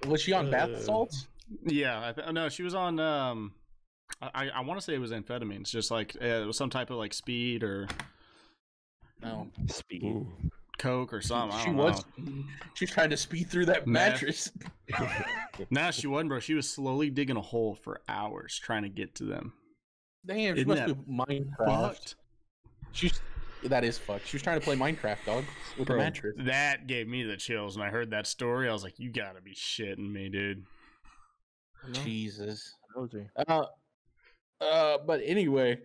[0.08, 1.28] Was she on bath Uh, salts?
[1.66, 3.00] Yeah, I th- no, she was on.
[3.00, 3.54] Um,
[4.22, 6.90] I I want to say it was amphetamines, just like uh, it was some type
[6.90, 7.88] of like speed or
[9.22, 9.52] No.
[9.68, 10.04] speed.
[10.04, 10.28] Ooh.
[10.78, 11.58] Coke or something.
[11.58, 12.06] I she don't was.
[12.18, 12.44] know.
[12.74, 14.52] She was trying to speed through that mattress.
[15.70, 16.40] Nah, she wasn't, bro.
[16.40, 19.54] She was slowly digging a hole for hours trying to get to them.
[20.26, 21.82] Damn, she Isn't must that be Minecraft.
[21.82, 22.16] Fucked.
[22.92, 23.22] She's
[23.64, 24.28] that is fucked.
[24.28, 25.46] She was trying to play Minecraft, dog,
[25.78, 26.36] with Bro, a mattress.
[26.40, 28.70] That gave me the chills when I heard that story.
[28.70, 30.66] I was like, "You gotta be shitting me, dude."
[31.94, 32.74] Jesus.
[32.96, 33.10] Those
[33.48, 33.66] Uh,
[34.62, 35.78] uh, but anyway,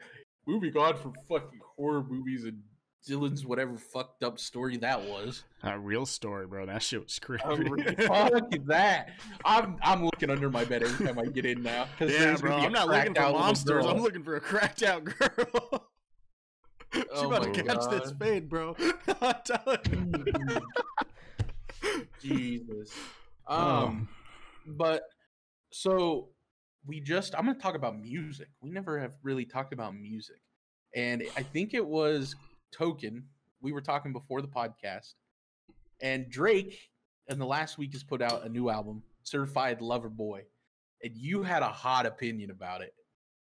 [0.46, 2.60] moving on from fucking horror movies and
[3.08, 5.44] Dylan's whatever fucked up story that was.
[5.62, 6.66] A real story, bro.
[6.66, 9.10] That shit was re- fuck that.
[9.44, 11.86] I'm I'm looking under my bed every time I get in now.
[11.98, 12.50] yeah, bro.
[12.50, 13.86] gonna be a I'm not looking for monsters.
[13.86, 15.88] I'm looking for a cracked out girl.
[16.92, 18.18] she Oh about to catch this God.
[18.18, 18.76] fade, bro.
[19.20, 20.14] I'm telling
[21.82, 22.00] you.
[22.20, 22.92] Jesus.
[23.46, 23.86] Oh.
[23.86, 24.08] Um,
[24.66, 25.04] but
[25.70, 26.28] so
[26.86, 28.48] we just I'm gonna talk about music.
[28.60, 30.40] We never have really talked about music,
[30.94, 32.36] and I think it was
[32.72, 33.24] Token.
[33.60, 35.14] We were talking before the podcast,
[36.00, 36.90] and Drake
[37.28, 40.42] in the last week has put out a new album, Certified Lover Boy,
[41.02, 42.94] and you had a hot opinion about it,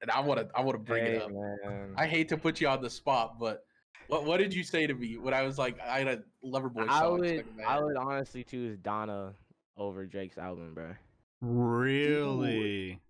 [0.03, 1.31] and I want to I want to bring it up.
[1.31, 1.95] man.
[1.97, 3.65] I hate to put you on the spot, but
[4.09, 6.69] what what did you say to me when I was like I had a Lover
[6.69, 6.91] Boy song?
[6.91, 9.35] I would, I would honestly choose Donda
[9.77, 10.95] over Drake's album, bro.
[11.41, 13.01] Really?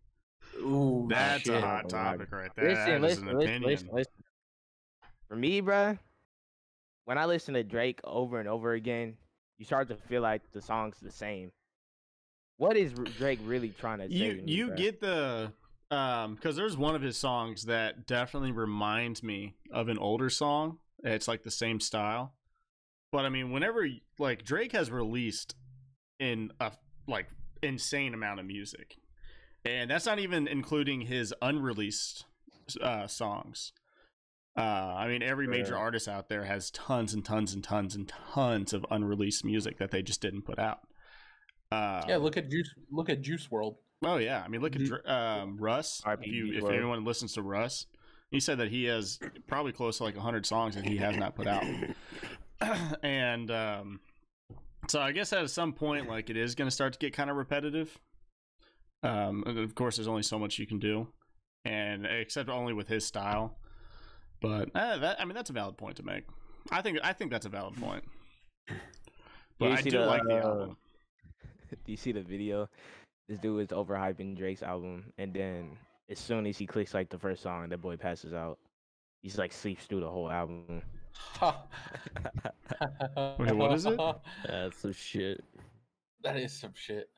[0.60, 1.64] Ooh, That's a shit.
[1.64, 2.68] hot oh topic right there.
[2.70, 3.70] Listen, that is listen, an listen, opinion.
[3.70, 4.12] listen, listen.
[5.28, 5.98] For me, bruh,
[7.08, 9.16] when I listen to Drake over and over again,
[9.56, 11.52] you start to feel like the song's the same.
[12.58, 14.14] What is Drake really trying to say?
[14.14, 15.50] you me, you get the
[15.90, 20.76] um because there's one of his songs that definitely reminds me of an older song
[21.02, 22.34] it's like the same style
[23.10, 25.54] but i mean whenever like drake has released
[26.20, 26.70] in a
[27.06, 27.28] like
[27.62, 28.96] insane amount of music
[29.64, 32.26] and that's not even including his unreleased
[32.82, 33.72] uh songs
[34.58, 35.78] uh i mean every major Sure.
[35.78, 39.90] artist out there has tons and tons and tons and tons of unreleased music that
[39.90, 40.80] they just didn't put out
[41.70, 42.70] uh Yeah, look at Juice.
[42.90, 43.76] Look at Juice WRLD.
[44.04, 45.10] Oh yeah, I mean, look at.
[45.10, 46.00] Um, Russ.
[46.06, 47.84] If, you, if anyone listens to Russ,
[48.30, 49.18] he said that he has
[49.48, 51.64] probably close to like hundred songs that he has not put out,
[53.02, 54.00] and um,
[54.88, 57.28] so I guess at some point, like it is going to start to get kind
[57.28, 57.98] of repetitive.
[59.02, 61.08] Um, and of course, there's only so much you can do,
[61.64, 63.58] and except only with his style.
[64.40, 66.24] But uh, that I mean, that's a valid point to make.
[66.70, 68.04] I think I think that's a valid point.
[69.58, 70.76] But you I do the, like the uh, album.
[71.84, 72.68] Do you see the video?
[73.28, 75.76] This dude is overhyping Drake's album, and then
[76.08, 78.58] as soon as he clicks like the first song, that boy passes out.
[79.22, 80.82] He's like sleeps through the whole album.
[83.38, 83.98] Wait, what is it?
[84.46, 85.44] That's some shit.
[86.22, 87.10] That is some shit.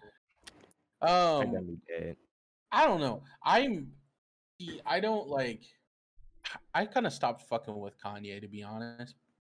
[1.02, 2.16] Um, got me dead.
[2.72, 3.22] I don't know.
[3.44, 3.92] I'm.
[4.86, 5.62] I don't like.
[6.74, 9.16] I kind of stopped fucking with Kanye to be honest.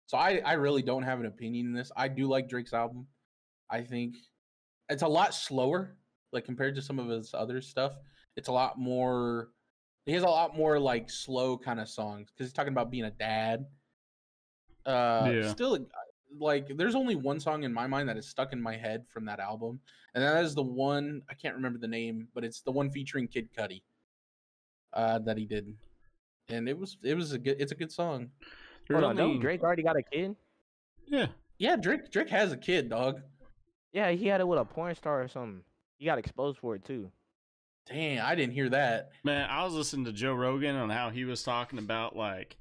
[0.06, 1.92] So I I really don't have an opinion in this.
[1.96, 3.06] I do like Drake's album.
[3.70, 4.16] I think
[4.88, 5.96] it's a lot slower,
[6.32, 7.94] like compared to some of his other stuff.
[8.36, 9.50] It's a lot more.
[10.06, 13.04] He has a lot more like slow kind of songs because he's talking about being
[13.04, 13.66] a dad.
[14.86, 15.52] Uh, Yeah.
[15.52, 15.86] still,
[16.38, 19.24] like, there's only one song in my mind that is stuck in my head from
[19.26, 19.78] that album,
[20.14, 23.28] and that is the one I can't remember the name, but it's the one featuring
[23.28, 23.82] Kid Cudi.
[24.92, 25.76] Uh, that he did,
[26.52, 28.30] and it was it was a good it's a good song.
[28.90, 30.34] Hold on, don't Drake already got a kid?
[31.06, 31.26] Yeah.
[31.58, 33.20] Yeah, Drake Drake has a kid, dog.
[33.92, 35.62] Yeah, he had it with a porn star or something.
[35.98, 37.10] He got exposed for it too.
[37.86, 39.10] Dang, I didn't hear that.
[39.24, 42.56] Man, I was listening to Joe Rogan on how he was talking about like,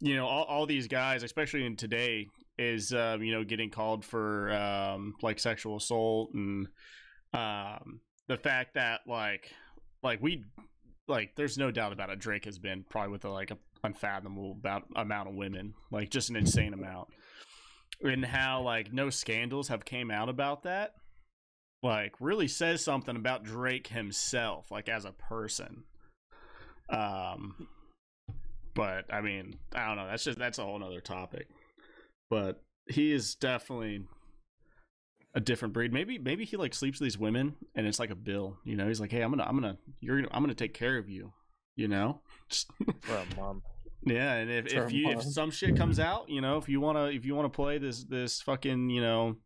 [0.00, 4.04] you know, all, all these guys, especially in today, is um, you know getting called
[4.04, 6.66] for um, like sexual assault and
[7.32, 9.52] um, the fact that like
[10.02, 10.44] like we
[11.08, 12.18] like there's no doubt about it.
[12.18, 16.30] Drake has been probably with a, like a unfathomable about amount of women, like just
[16.30, 17.08] an insane amount,
[18.02, 20.94] and how like no scandals have came out about that
[21.82, 25.84] like really says something about Drake himself, like as a person.
[26.90, 27.68] Um,
[28.74, 30.06] but I mean, I don't know.
[30.06, 31.46] That's just that's a whole nother topic.
[32.30, 34.04] But he is definitely
[35.38, 35.92] a different breed.
[35.92, 38.58] Maybe maybe he like sleeps with these women, and it's like a bill.
[38.64, 40.98] You know, he's like, hey, I'm gonna I'm gonna you're gonna I'm gonna take care
[40.98, 41.32] of you.
[41.76, 42.22] You know,
[42.88, 43.62] a mom.
[44.04, 47.04] yeah, and if, if you if some shit comes out, you know, if you wanna
[47.06, 49.36] if you wanna play this this fucking you know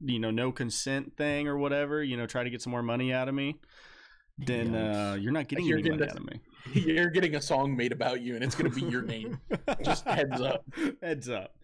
[0.00, 3.12] you know no consent thing or whatever, you know, try to get some more money
[3.12, 3.56] out of me,
[4.38, 6.40] then uh, you're not getting You're any money getting out of me.
[6.72, 9.38] You're getting a song made about you, and it's gonna be your name.
[9.84, 10.64] Just heads up.
[11.02, 11.54] Heads up.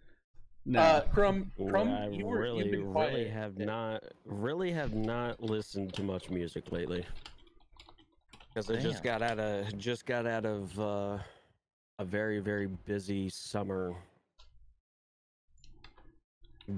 [0.66, 0.81] No.
[0.81, 5.42] Uh, Krum, Krum, I you were really, you've been really have not, really have not
[5.42, 7.05] listened to much music lately.
[8.49, 11.18] Because I just got out of, just got out of uh,
[11.99, 13.94] a very, very busy summer.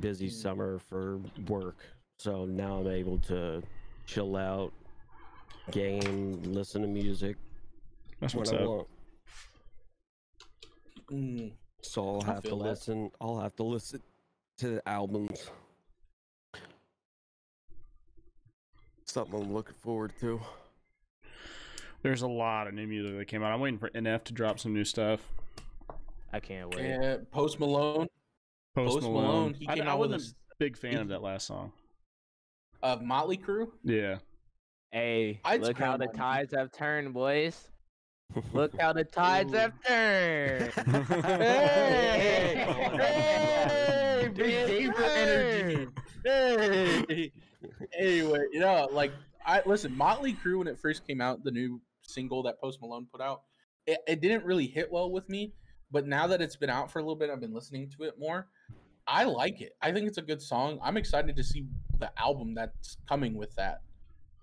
[0.01, 0.33] Busy Mm.
[0.33, 1.19] summer for
[1.49, 1.77] work,
[2.19, 3.63] so now I'm able to
[4.07, 4.73] chill out,
[5.71, 7.37] game, listen to music
[8.19, 8.69] That's what I up.
[8.69, 8.89] want.
[11.11, 12.55] Mm, So I'll I have to that.
[12.57, 13.11] listen.
[13.21, 14.01] I'll have to listen
[14.59, 15.51] to the albums.
[19.05, 20.41] Something I'm looking forward to.
[22.03, 23.53] There's a lot of new music that came out.
[23.53, 25.21] I'm waiting for NF to drop some new stuff.
[26.33, 26.87] I can't wait.
[26.89, 28.09] yeah, Post Malone
[28.75, 29.23] Post, Post Malone.
[29.25, 31.47] Malone, he I, came I out with wasn't a a big fan of that last
[31.47, 31.73] song.
[32.83, 33.73] of Motley Crew.
[33.85, 34.19] Yeah.
[34.93, 37.71] Hey, I'd look how the tides have turned, boys.
[38.53, 39.57] Look how the tides Ooh.
[39.57, 40.73] have turned.
[41.25, 42.67] Hey,
[42.97, 45.89] hey, Big energy.
[46.25, 47.33] Hey.
[47.99, 49.13] anyway, you know, like
[49.45, 53.07] I listen, Motley Crew when it first came out, the new single that Post Malone
[53.11, 53.43] put out,
[53.87, 55.53] it, it didn't really hit well with me.
[55.91, 58.15] But now that it's been out for a little bit, I've been listening to it
[58.19, 58.49] more.
[59.07, 59.73] I like it.
[59.83, 60.79] I think it's a good song.
[60.83, 61.67] I'm excited to see
[61.99, 63.81] the album that's coming with that.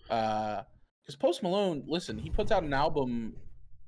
[0.09, 0.61] Uh,
[1.01, 3.33] because Post Malone, listen, he puts out an album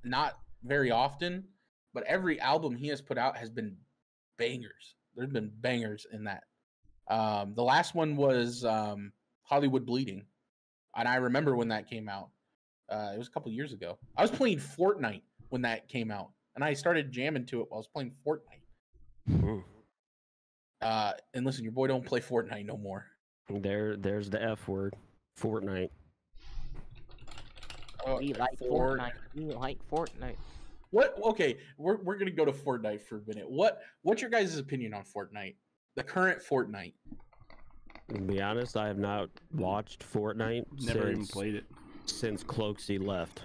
[0.04, 1.46] not very often,
[1.94, 3.78] but every album he has put out has been
[4.38, 4.96] bangers.
[5.16, 6.44] There's been bangers in that.
[7.10, 9.12] Um, the last one was um,
[9.44, 10.26] Hollywood Bleeding,
[10.96, 12.30] and I remember when that came out.
[12.90, 13.98] Uh, it was a couple years ago.
[14.18, 17.78] I was playing Fortnite when that came out, and I started jamming to it while
[17.78, 19.64] I was playing Fortnite.
[20.82, 23.06] Uh, and listen, your boy don't play Fortnite no more.
[23.50, 24.96] There, there's the F word,
[25.40, 25.90] Fortnite.
[28.06, 29.12] Oh, we like Fort- Fortnite.
[29.36, 30.36] We like Fortnite.
[30.92, 31.18] What?
[31.24, 33.50] Okay, we're we're gonna go to Fortnite for a minute.
[33.50, 35.56] What What's your guys' opinion on Fortnite?
[35.96, 36.94] The current Fortnite.
[38.14, 41.66] To be honest, I have not watched Fortnite Never even since, played it.
[42.06, 43.42] since Cloakzy left.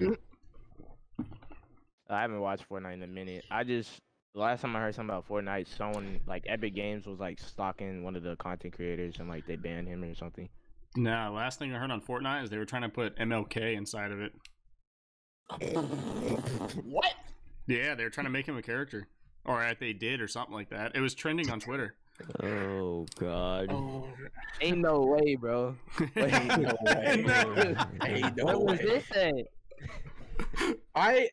[2.09, 3.45] I haven't watched Fortnite in a minute.
[3.51, 4.01] I just
[4.35, 8.03] the last time I heard something about Fortnite, someone like Epic Games was like stalking
[8.03, 10.49] one of the content creators and like they banned him or something.
[10.97, 14.13] No, last thing I heard on Fortnite is they were trying to put MLK inside
[14.13, 14.33] of it.
[16.85, 17.13] What?
[17.67, 19.09] Yeah, they were trying to make him a character.
[19.45, 20.97] Or they did or something like that.
[20.97, 21.95] It was trending on Twitter.
[22.43, 23.71] oh God.
[23.71, 24.09] Oh,
[24.61, 25.77] Ain't no way, bro.
[26.17, 27.25] ain't no way.
[27.27, 27.77] No.
[28.05, 29.35] Ain't no What was this at?
[30.95, 31.29] I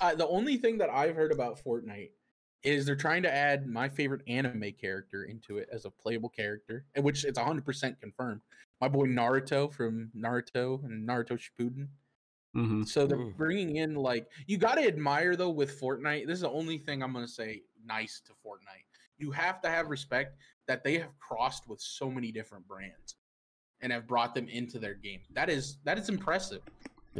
[0.00, 2.10] uh, the only thing that I've heard about Fortnite
[2.62, 6.84] is they're trying to add my favorite anime character into it as a playable character,
[6.96, 8.40] which it's 100% confirmed.
[8.80, 11.88] My boy Naruto from Naruto and Naruto Shippuden.
[12.54, 16.26] hmm So they're bringing in like you got to admire though with Fortnite.
[16.26, 18.84] This is the only thing I'm gonna say nice to Fortnite.
[19.18, 20.36] You have to have respect
[20.68, 23.16] that they have crossed with so many different brands
[23.80, 25.20] and have brought them into their game.
[25.32, 26.62] That is that is impressive.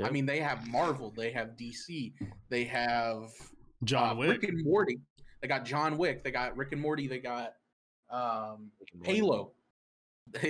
[0.04, 2.12] I mean, they have Marvel, they have DC,
[2.50, 3.30] they have
[3.84, 4.30] John uh, Wick.
[4.30, 5.00] Rick and Morty.
[5.40, 6.22] They got John Wick.
[6.22, 7.07] They got Rick and Morty.
[7.07, 7.54] They got
[8.11, 9.12] um, Morty.
[9.14, 9.52] Halo.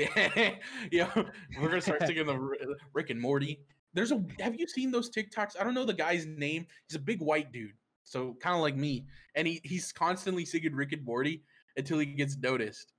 [0.90, 3.60] yeah, we're gonna start singing the Rick and Morty.
[3.94, 4.22] There's a.
[4.40, 5.58] Have you seen those TikToks?
[5.60, 6.66] I don't know the guy's name.
[6.88, 7.72] He's a big white dude,
[8.04, 11.42] so kind of like me, and he he's constantly singing Rick and Morty
[11.76, 12.92] until he gets noticed.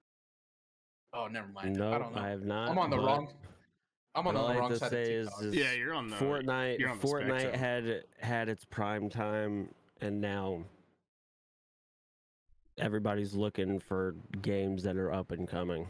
[1.14, 1.76] Oh, never mind.
[1.76, 2.22] no, I don't know.
[2.22, 2.70] have not.
[2.70, 3.34] I'm on the wrong.
[4.14, 5.44] I'm on the wrong side say of is, TikTok.
[5.46, 6.90] is Yeah, you're on the Fortnite.
[6.90, 7.60] on the Fortnite spectrum.
[7.60, 9.70] had had its prime time,
[10.02, 10.64] and now
[12.78, 15.88] everybody's looking for games that are up and coming.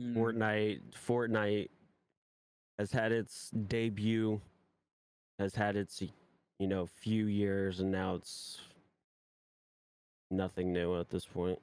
[0.00, 0.16] Mm.
[0.16, 0.80] Fortnite.
[1.06, 1.68] Fortnite
[2.78, 4.40] has had its debut,
[5.38, 6.02] has had its
[6.58, 8.60] you know few years, and now it's
[10.30, 11.58] nothing new at this point.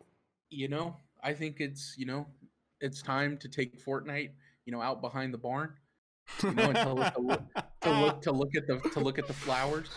[0.51, 2.27] you know, I think it's you know,
[2.81, 4.31] it's time to take Fortnite,
[4.65, 5.73] you know, out behind the barn,
[6.43, 7.43] you know, and to look, to look,
[7.81, 9.89] to look to look at the to look at the flowers.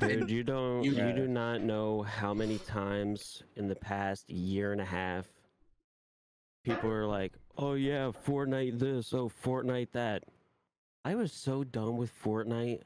[0.00, 4.72] Dude, you don't you- you, do not know how many times in the past year
[4.72, 5.26] and a half
[6.64, 10.24] people are like, "Oh yeah, Fortnite this, oh Fortnite that."
[11.04, 12.82] I was so done with Fortnite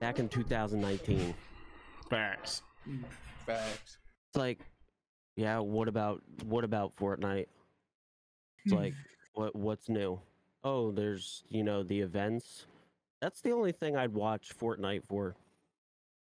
[0.00, 1.34] back in 2019.
[2.08, 2.62] Facts.
[3.46, 3.98] Facts.
[4.28, 4.60] It's like,
[5.36, 7.46] yeah, what about what about Fortnite?
[8.64, 8.94] It's like,
[9.34, 10.18] what what's new?
[10.64, 12.66] Oh, there's you know the events.
[13.20, 15.36] That's the only thing I'd watch Fortnite for.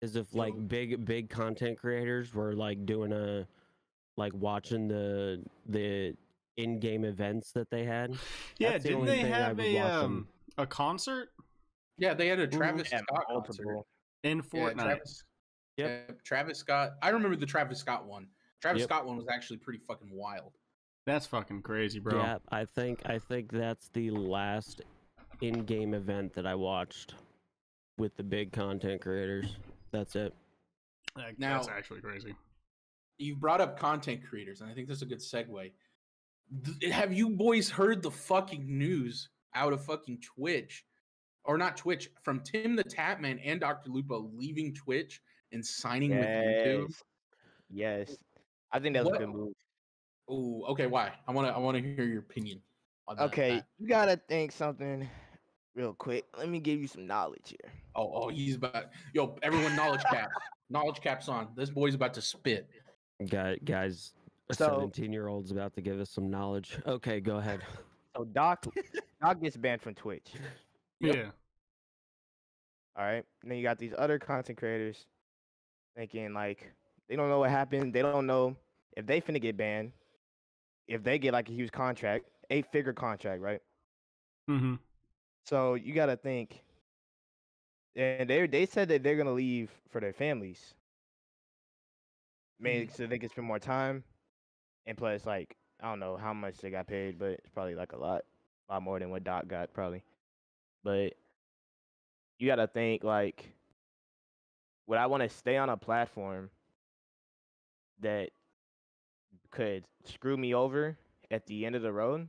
[0.02, 3.48] Is if like big big content creators were like doing a
[4.16, 6.16] like watching the the
[6.64, 8.12] in-game events that they had.
[8.58, 11.30] Yeah, That's didn't only they have a um a concert
[11.98, 13.64] yeah, they had a Travis Yeah, Scott concert.
[13.66, 13.88] multiple.
[14.24, 14.84] in Yeah, Fortnite?
[14.84, 15.24] Travis,
[15.78, 16.06] Yep.
[16.10, 16.92] yeah, Travis Scott.
[17.02, 18.28] I remember the Travis Scott one.
[18.62, 18.90] Travis Yep.
[18.90, 20.54] Scott one was actually pretty fucking wild.
[21.06, 22.18] That's fucking crazy, bro.
[22.22, 24.82] Yeah, I think I think that's the last
[25.42, 27.16] in-game event that I watched
[27.98, 29.56] with the big content creators.
[29.92, 30.34] That's it.
[31.38, 32.36] Now- that's actually crazy.
[33.18, 35.72] You brought up content creators, and I think that's a good segue.
[36.80, 40.86] Th- Have you boys heard the fucking news out of fucking Twitch?
[41.46, 43.90] Or not Twitch, from Tim the Tatman and Dr.
[43.90, 45.22] Lupo leaving Twitch
[45.52, 46.88] and signing with YouTube?
[47.70, 48.08] Yes.
[48.10, 48.18] Yes.
[48.72, 49.54] I think that was What- a good move.
[50.28, 50.86] Oh, okay.
[50.86, 51.14] Why?
[51.28, 51.54] I want to.
[51.54, 52.62] I want to hear your opinion.
[53.08, 53.66] On that, Okay, that.
[53.80, 55.10] you gotta think something
[55.74, 56.26] real quick.
[56.38, 57.72] Let me give you some knowledge here.
[57.96, 58.90] Oh, oh, he's about.
[59.14, 60.32] Yo, everyone, knowledge caps.
[60.70, 61.48] knowledge caps on.
[61.56, 62.70] This boy's about to spit.
[63.28, 64.14] Guy, guys,
[64.50, 66.78] a So- 17 year old's about to give us some knowledge.
[66.86, 67.62] Okay, go ahead.
[68.16, 68.66] So Doc
[69.22, 70.32] Doc gets banned from Twitch.
[71.00, 71.16] Yep.
[71.16, 71.30] Yeah.
[72.98, 73.24] All right.
[73.42, 75.06] And then you got these other content creators
[75.96, 76.72] thinking like
[77.08, 77.94] they don't know what happened.
[77.94, 78.56] They don't know
[78.98, 79.92] if they finna get banned.
[80.88, 83.62] If they get like a huge contract, eight figure contract, right?
[84.50, 84.76] Mm-hmm.
[85.46, 86.62] So you gotta think.
[87.96, 90.74] And they they said that they're gonna leave for their families.
[92.60, 94.04] Maybe so they can spend more time.
[94.86, 97.94] And plus like I don't know how much they got paid, but it's probably like
[97.94, 98.24] a lot.
[98.70, 100.04] A lot more than what Doc got probably.
[100.84, 101.14] But
[102.38, 103.52] you gotta think like
[104.88, 106.50] would I wanna stay on a platform
[108.02, 108.30] that
[109.52, 110.98] could screw me over
[111.32, 112.28] at the end of the road?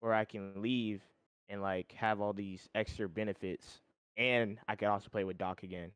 [0.00, 1.02] Or I can leave
[1.48, 3.80] and like have all these extra benefits
[4.18, 5.92] and I can also play with Doc again.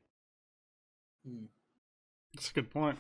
[1.27, 1.45] Hmm.
[2.35, 2.99] That's a good point.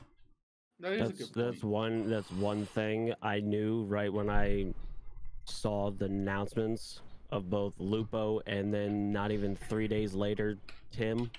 [0.82, 4.74] That is a That's good that's one that's one thing I knew right when I
[5.44, 10.58] saw the announcements of both Lupo and then not even three days later,
[10.90, 11.30] Tim.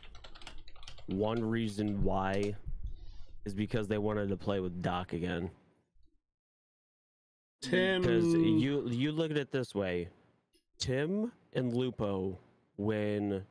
[1.08, 2.56] One reason why
[3.44, 5.52] is because they wanted to play with Doc again.
[7.62, 8.02] Tim.
[8.02, 10.08] Because you you look at it this way,
[10.80, 12.38] Tim and Lupo,
[12.78, 13.44] when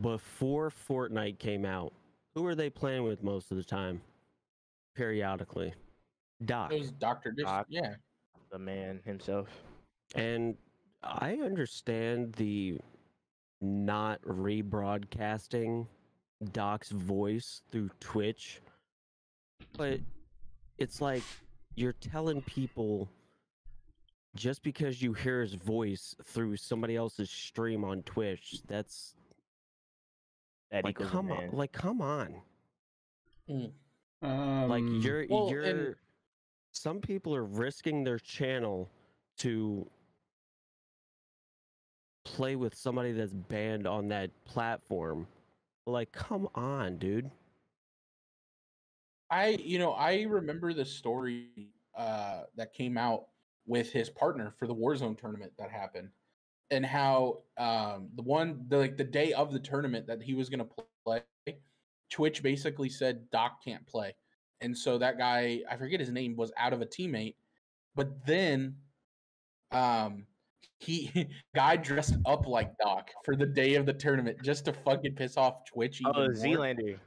[0.00, 1.92] before Fortnite came out,
[2.36, 4.00] who were they playing with most of the time?
[4.94, 5.72] Periodically,
[6.44, 6.72] Doc.
[6.72, 7.46] It was Doctor Dish.
[7.46, 7.66] Doc.
[7.68, 7.94] Yeah.
[8.50, 9.48] The man himself.
[10.14, 10.56] And
[11.02, 12.78] I understand the
[13.60, 15.86] not rebroadcasting
[16.52, 18.60] Doc's voice through Twitch,
[19.76, 20.00] but
[20.78, 21.22] it's like
[21.76, 23.08] you're telling people
[24.34, 29.14] just because you hear his voice through somebody else's stream on Twitch, that's
[30.70, 32.34] That like equals a come on, like come on.
[33.48, 33.66] Hmm.
[34.22, 35.96] Um, like you're well, you're
[36.72, 38.88] some people are risking their channel
[39.38, 39.88] to
[42.24, 45.26] play with somebody that's banned on that platform.
[45.86, 47.30] Like come on dude.
[49.30, 51.46] I, you know, I remember the story
[51.96, 53.26] uh, that came out
[53.66, 56.10] with his partner for the Warzone tournament that happened,
[56.70, 60.48] and how um, the one, the, like the day of the tournament that he was
[60.48, 60.68] going to
[61.04, 61.22] play,
[62.10, 64.14] Twitch basically said Doc can't play,
[64.60, 67.34] and so that guy, I forget his name, was out of a teammate.
[67.94, 68.76] But then,
[69.72, 70.26] um,
[70.78, 71.10] he
[71.54, 75.36] guy dressed up like Doc for the day of the tournament just to fucking piss
[75.36, 76.00] off Twitch.
[76.04, 76.56] Oh, even more.
[76.58, 76.98] Zlaner.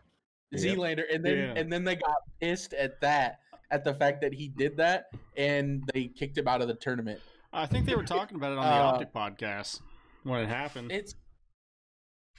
[0.56, 1.54] Zlaner, and then Yeah.
[1.60, 3.40] and then they got pissed at that,
[3.72, 7.20] at the fact that he did that, and they kicked him out of the tournament.
[7.52, 9.82] I think they were talking about it on the Uh, Optic podcast
[10.24, 10.92] when it happened.
[10.92, 11.16] It's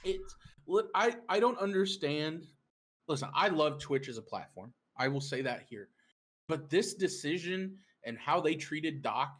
[0.05, 0.37] it's
[0.67, 2.47] look, I I don't understand.
[3.09, 4.72] Listen, I love Twitch as a platform.
[4.96, 5.88] I will say that here,
[6.48, 9.36] but this decision and how they treated Doc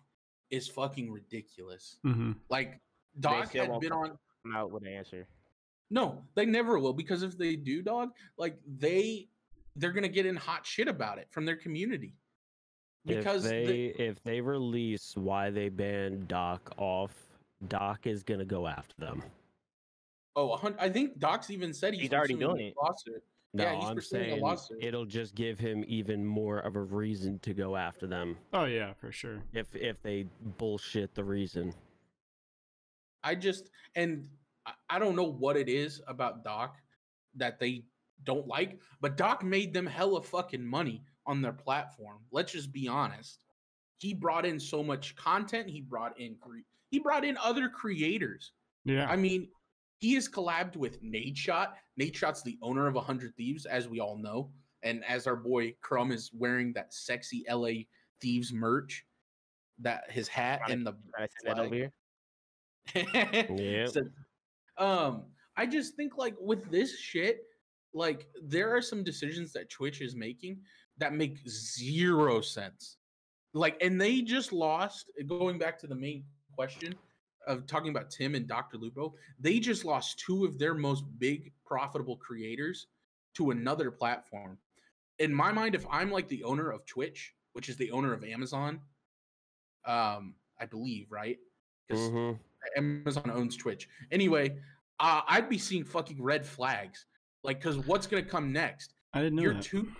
[0.51, 1.99] is fucking ridiculous.
[2.03, 2.81] hmm Like
[3.21, 4.19] Doc still had won't been on.
[4.45, 5.27] Come out with an answer.
[5.91, 9.29] No, they never will because if they do, dog, like they
[9.77, 12.15] they're gonna get in hot shit about it from their community.
[13.07, 17.15] Because if the- they if they release why they banned Doc off,
[17.69, 19.23] Doc is gonna go after them.
[20.37, 22.75] oh, I think Doc's even said he's, He's already doing it.
[22.81, 23.23] Lawsuit.
[23.55, 24.43] No, Yeah, I'm saying
[24.81, 28.93] it'll just give him even more of a reason to go after them Oh yeah,
[28.95, 29.43] for sure.
[29.53, 30.27] if if they
[30.59, 31.73] bullshit the reason.
[33.23, 34.29] I just and
[34.67, 36.77] I, I don't know what it is about Doc
[37.37, 37.85] that they
[38.25, 42.19] don't like, but Doc made them hella fucking money on their platform.
[42.33, 43.45] Let's just be honest.
[43.99, 45.69] He brought in so much content.
[45.69, 48.53] He brought in cre- he brought in other creators.
[48.85, 49.07] Yeah.
[49.09, 49.49] I mean,
[49.99, 51.73] he has collabed with Nadeshot.
[51.97, 54.51] Nade Shot's the owner of 100 Thieves, as we all know.
[54.83, 57.85] And as our boy Krum is wearing that sexy LA
[58.21, 59.05] Thieves merch,
[59.81, 61.93] that his hat and the to that over here.
[62.95, 63.89] Yep.
[63.93, 64.03] So,
[64.77, 65.25] um,
[65.57, 67.43] I just think like with this shit,
[67.95, 70.59] like there are some decisions that Twitch is making
[70.99, 72.99] that make zero sense.
[73.55, 75.11] Like, and they just lost.
[75.27, 76.95] Going back to the main question
[77.47, 78.79] of talking about Tim and Dr.
[78.79, 82.87] Lupo, they just lost two of their most big profitable creators
[83.35, 84.59] to another platform.
[85.19, 88.25] In my mind, if I'm like the owner of Twitch, which is the owner of
[88.25, 88.81] Amazon,
[89.85, 91.39] um, I believe, right?
[91.89, 92.41] 'Cause Mhm.
[92.77, 93.89] Amazon owns Twitch.
[94.11, 94.63] Anyway,
[94.99, 97.07] uh, I'd be seeing fucking red flags.
[97.43, 98.95] Like, because what's gonna come next?
[99.13, 99.65] I didn't know Your that.
[99.65, 99.93] two,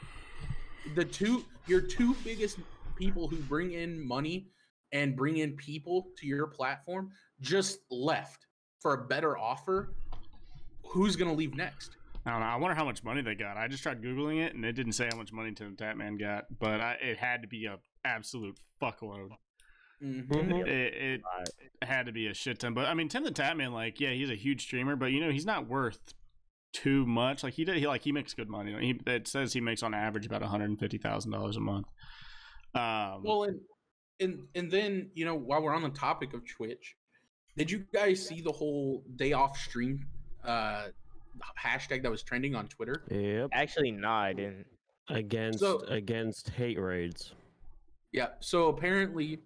[0.95, 2.59] the two, your two biggest
[2.97, 4.51] people who bring in money
[4.93, 7.13] and bring in people to your platform
[7.45, 8.47] just left
[8.81, 9.95] for a better offer.
[10.93, 11.97] Who's gonna leave next?
[12.27, 12.47] I don't know.
[12.47, 13.57] I wonder how much money they got.
[13.57, 16.45] I just tried googling it, and it didn't say how much money Tim Tatman got,
[16.59, 19.29] but I, it had to be a absolute fuckload.
[20.03, 20.27] Mhm.
[20.29, 20.67] Mhm.
[20.67, 21.23] It, it
[21.87, 22.73] had to be a shit ton.
[22.75, 25.31] But I mean, Tim the Tatman, like, yeah, he's a huge streamer, but you know,
[25.31, 26.15] he's not worth
[26.73, 27.43] too much.
[27.43, 28.75] Like he did, he like he makes good money.
[28.81, 31.61] He it says he makes on average about one hundred and fifty thousand dollars a
[31.61, 31.87] month.
[32.75, 33.61] Um, Well, and
[34.21, 36.97] and and then you know, while we're on the topic of Twitch,
[37.57, 40.07] did you guys see the whole day off stream
[40.45, 40.87] uh
[41.61, 43.03] hashtag that was trending on Twitter?
[43.11, 43.51] Yep.
[43.53, 44.67] Actually, no, I didn't.
[45.09, 47.35] Against So- against hate raids.
[48.13, 48.29] Yeah.
[48.41, 49.41] So apparently,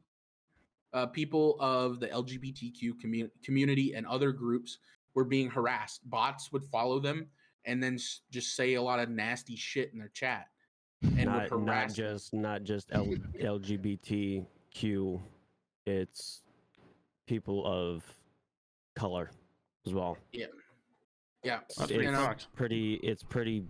[0.93, 4.79] uh, people of the LGBTQ commu- community and other groups
[5.15, 6.09] were being harassed.
[6.09, 7.27] Bots would follow them
[7.65, 10.49] and then s- just say a lot of nasty shit in their chat.
[11.03, 12.07] And not, would not harass them.
[12.15, 13.07] just not just L-
[13.41, 15.21] LGBTQ.
[15.87, 16.43] It's
[17.29, 18.03] people of
[18.97, 19.31] color
[19.87, 20.17] as well.
[20.33, 20.47] Yeah.
[21.45, 23.65] that's It's pretty and, uh, pretty it's pretty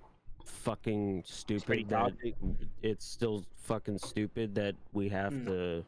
[0.47, 2.35] fucking stupid pretty that toxic.
[2.83, 5.47] it's still fucking stupid that we have Mm.
[5.47, 5.85] to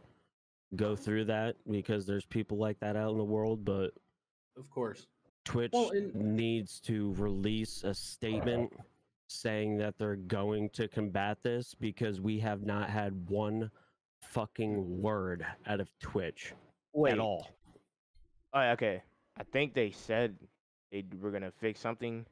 [0.77, 3.95] go through that because there's people like that out in the world but
[4.59, 5.07] Of course.
[5.45, 8.71] twitch Well, and- needs to release a statement
[9.29, 13.71] saying that they're going to combat this because we have not had one
[14.21, 16.53] fucking word out of twitch
[16.93, 17.13] Wait.
[17.13, 17.49] at all
[18.53, 19.03] Oh, okay.
[19.37, 20.37] I think they said
[20.91, 22.27] they were gonna fix something,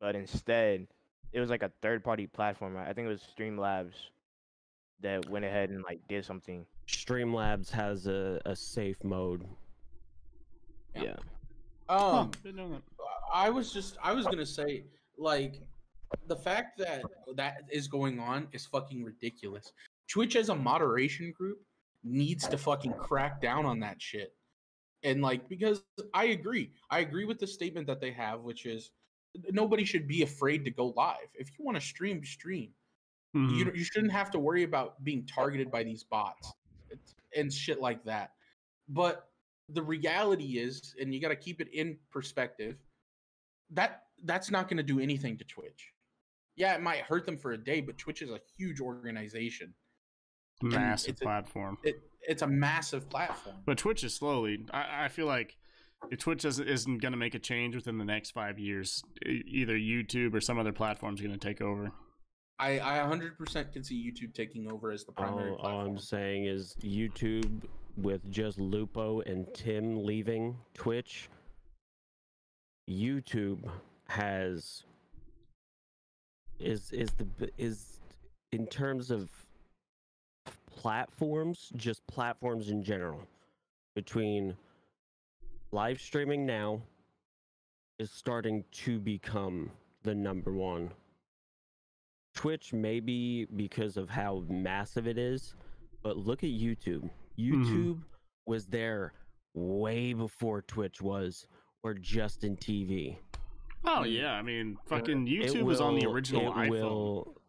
[0.00, 0.86] but instead,
[1.32, 2.76] it was like a third-party platform.
[2.76, 3.94] I think it was Streamlabs
[5.00, 6.64] that went ahead and like did something.
[6.86, 9.44] streamlabs has a, a safe mode
[10.94, 11.02] Yeah.
[11.02, 11.16] yeah
[11.88, 12.82] Um, didn't know that.
[13.32, 14.84] I was just I was gonna say
[15.18, 15.60] like
[16.28, 17.02] the fact that
[17.34, 19.72] that is going on is fucking ridiculous.
[20.08, 21.58] Twitch as a moderation group
[22.04, 24.34] needs to fucking crack down on that shit.
[25.04, 25.82] And like because
[26.14, 26.70] I agree.
[26.90, 28.90] I agree with the statement that they have which is
[29.50, 31.28] nobody should be afraid to go live.
[31.34, 32.70] If you want to stream, stream.
[33.34, 33.56] Mhm.
[33.56, 36.52] You you shouldn't have to worry about being targeted by these bots
[37.36, 38.32] and shit like that.
[38.88, 39.28] But
[39.68, 42.76] the reality is, and you got to keep it in perspective,
[43.70, 45.92] that that's not going to do anything to Twitch.
[46.56, 49.74] Yeah, it might hurt them for a day, but Twitch is a huge organization.
[50.60, 51.78] massive it's a- platform.
[51.82, 53.56] It it's a massive platform.
[53.64, 54.64] But Twitch is slowly.
[54.72, 55.56] I, I feel like
[56.10, 59.74] if Twitch doesn't, isn't going to make a change within the next five years, either
[59.74, 61.92] YouTube or some other platform is going to take over.
[62.58, 65.80] I I 100% can see YouTube taking over as the primary All, all.
[65.80, 67.64] I'm saying is YouTube
[67.96, 71.28] with just Lupo and Tim leaving Twitch.
[72.88, 73.68] YouTube
[74.08, 74.84] has
[76.60, 78.00] is is the is
[78.52, 79.30] in terms of
[80.82, 83.20] platforms, just platforms in general.
[83.94, 84.56] Between
[85.70, 86.82] live streaming now
[88.00, 89.70] is starting to become
[90.02, 90.90] the number one.
[92.34, 95.54] Twitch maybe because of how massive it is,
[96.02, 97.08] but look at YouTube.
[97.38, 97.62] Mm-hmm.
[97.62, 98.00] YouTube
[98.46, 99.12] was there
[99.54, 101.46] way before Twitch was,
[101.84, 103.18] or just in TV.
[103.84, 106.70] Oh yeah, I mean, fucking YouTube was on the original it iPhone.
[106.70, 107.41] Will,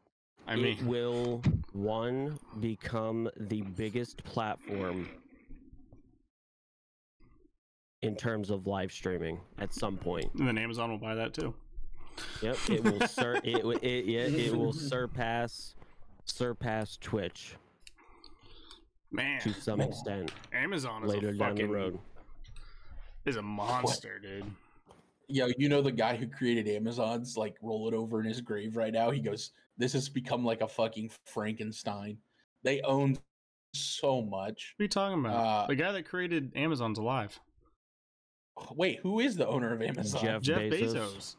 [0.47, 1.41] I it will
[1.71, 5.09] one become the biggest platform
[8.01, 10.29] in terms of live streaming at some point.
[10.35, 11.53] and then Amazon will buy that too.
[12.41, 15.75] Yep, it will sur- it, it, yeah, it will surpass
[16.25, 17.55] surpass Twitch
[19.11, 21.99] Man, to some extent Amazon is later a down the road.
[23.25, 24.45] is a monster, dude.
[25.27, 28.75] Yo, you know the guy who created Amazon's like roll it over in his grave
[28.75, 29.09] right now.
[29.09, 32.17] He goes, "This has become like a fucking Frankenstein.
[32.63, 33.17] They own
[33.73, 35.33] so much." What are you talking about?
[35.33, 37.39] Uh, the guy that created Amazon's alive.
[38.75, 40.21] Wait, who is the owner of Amazon?
[40.21, 40.93] Jeff Jeff Bezos.
[40.93, 41.35] Bezos.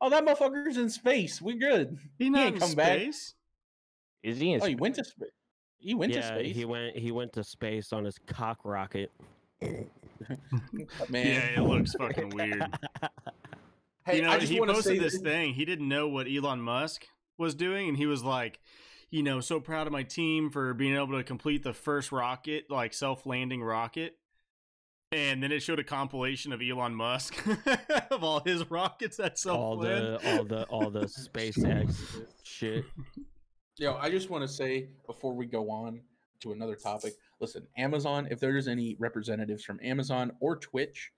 [0.00, 1.40] Oh, that motherfucker's in space.
[1.40, 1.98] We good.
[2.18, 2.98] He not ain't in come back.
[2.98, 3.34] space.
[4.22, 5.30] Is he in Oh, he went to space.
[5.78, 6.54] He went to space.
[6.54, 9.10] he went he went to space on his cock rocket.
[9.60, 9.88] Man,
[11.10, 12.64] Yeah, it looks fucking weird.
[14.06, 15.54] hey, you know, I just he want to posted say this thing.
[15.54, 17.06] He didn't know what Elon Musk
[17.38, 18.60] was doing, and he was like,
[19.10, 22.70] you know, so proud of my team for being able to complete the first rocket,
[22.70, 24.16] like self-landing rocket.
[25.12, 27.36] And then it showed a compilation of Elon Musk
[28.10, 30.04] of all his rockets that all self-land.
[30.04, 31.94] the all the all the SpaceX
[32.42, 32.84] shit.
[33.76, 36.00] Yo, I just want to say before we go on
[36.40, 37.14] to another topic,
[37.44, 41.12] listen, Amazon, if there's any representatives from Amazon or Twitch,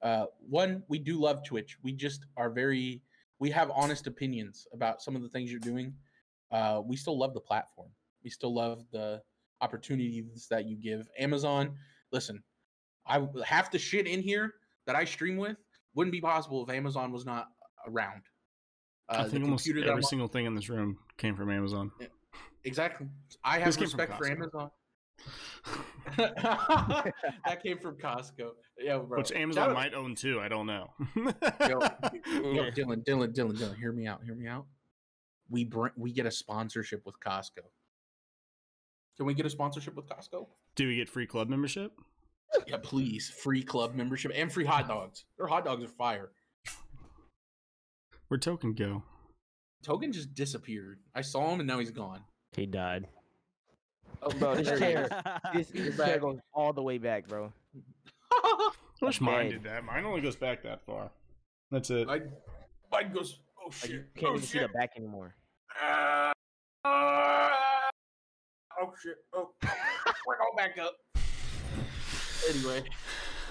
[0.00, 1.76] uh, one, we do love Twitch.
[1.82, 3.02] We just are very,
[3.40, 5.92] we have honest opinions about some of the things you're doing.
[6.52, 7.88] Uh, we still love the platform.
[8.22, 9.22] We still love the
[9.60, 11.08] opportunities that you give.
[11.18, 11.74] Amazon,
[12.12, 12.40] listen,
[13.04, 14.54] I half the shit in here
[14.86, 15.56] that I stream with
[15.96, 17.48] wouldn't be possible if Amazon was not
[17.88, 18.22] around.
[19.08, 21.90] Uh, I the think almost computer every single thing in this room came from Amazon.
[22.62, 23.08] Exactly.
[23.42, 24.70] I have respect for Amazon.
[26.16, 28.50] that came from Costco.
[28.78, 29.18] Yeah, bro.
[29.18, 30.40] Which Shout Amazon out- might own too.
[30.40, 30.90] I don't know.
[31.16, 31.24] Yo,
[31.68, 33.76] yo, Dylan, Dylan, Dylan, Dylan.
[33.78, 34.22] Hear me out.
[34.24, 34.66] Hear me out.
[35.50, 37.62] We bring, we get a sponsorship with Costco.
[39.16, 40.46] Can we get a sponsorship with Costco?
[40.74, 41.92] Do we get free club membership?
[42.66, 43.28] Yeah, please.
[43.30, 45.24] Free club membership and free hot dogs.
[45.38, 46.32] Their hot dogs are fire.
[48.28, 49.02] Where'd Token go?
[49.82, 51.00] Token just disappeared.
[51.14, 52.20] I saw him and now he's gone.
[52.56, 53.08] He died.
[54.22, 55.08] Oh, bro, this There chair,
[55.52, 57.52] this, You're this chair goes all the way back, bro.
[58.32, 58.70] I
[59.00, 59.84] wish mine did that.
[59.84, 61.10] Mine only goes back that far.
[61.70, 62.06] That's it.
[62.06, 62.30] Mine,
[62.90, 63.38] mine goes.
[63.64, 63.82] Oh shit!
[63.82, 63.90] Like, shit!
[63.90, 65.34] you can't oh even see the back anymore.
[65.80, 66.32] Ah,
[66.84, 67.90] ah,
[68.80, 69.16] oh shit!
[69.34, 69.50] Oh,
[70.26, 70.94] we're going back up.
[72.48, 72.82] Anyway,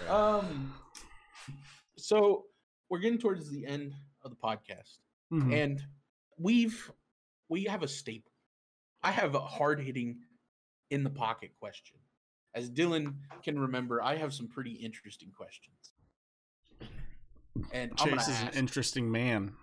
[0.10, 0.74] um,
[1.98, 2.46] so
[2.90, 3.94] we're getting towards the end
[4.24, 5.00] of the podcast,
[5.34, 5.54] Mhm.
[5.54, 5.82] and
[6.38, 6.92] we've
[7.50, 8.32] we have a staple.
[9.04, 10.20] I have a hard hitting
[10.92, 11.98] in the pocket question.
[12.54, 15.94] As Dylan can remember, I have some pretty interesting questions.
[17.74, 19.54] And I'm Chase is an interesting man.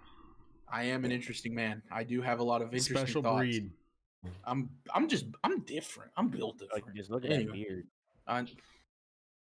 [0.70, 1.82] I am an interesting man.
[1.92, 3.38] I do have a lot of interesting Special thoughts.
[3.40, 3.70] breed.
[4.44, 6.10] I'm I'm just I'm different.
[6.16, 6.96] I'm built Like, different.
[6.98, 7.52] just look at that Anyway.
[7.64, 7.86] beard.
[8.26, 8.44] I,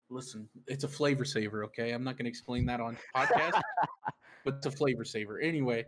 [0.10, 1.92] listen, it's a flavor saver, okay?
[1.92, 3.62] I'm not gonna explain that on podcast,
[4.46, 5.40] but it's a flavor saver.
[5.40, 5.86] Anyway,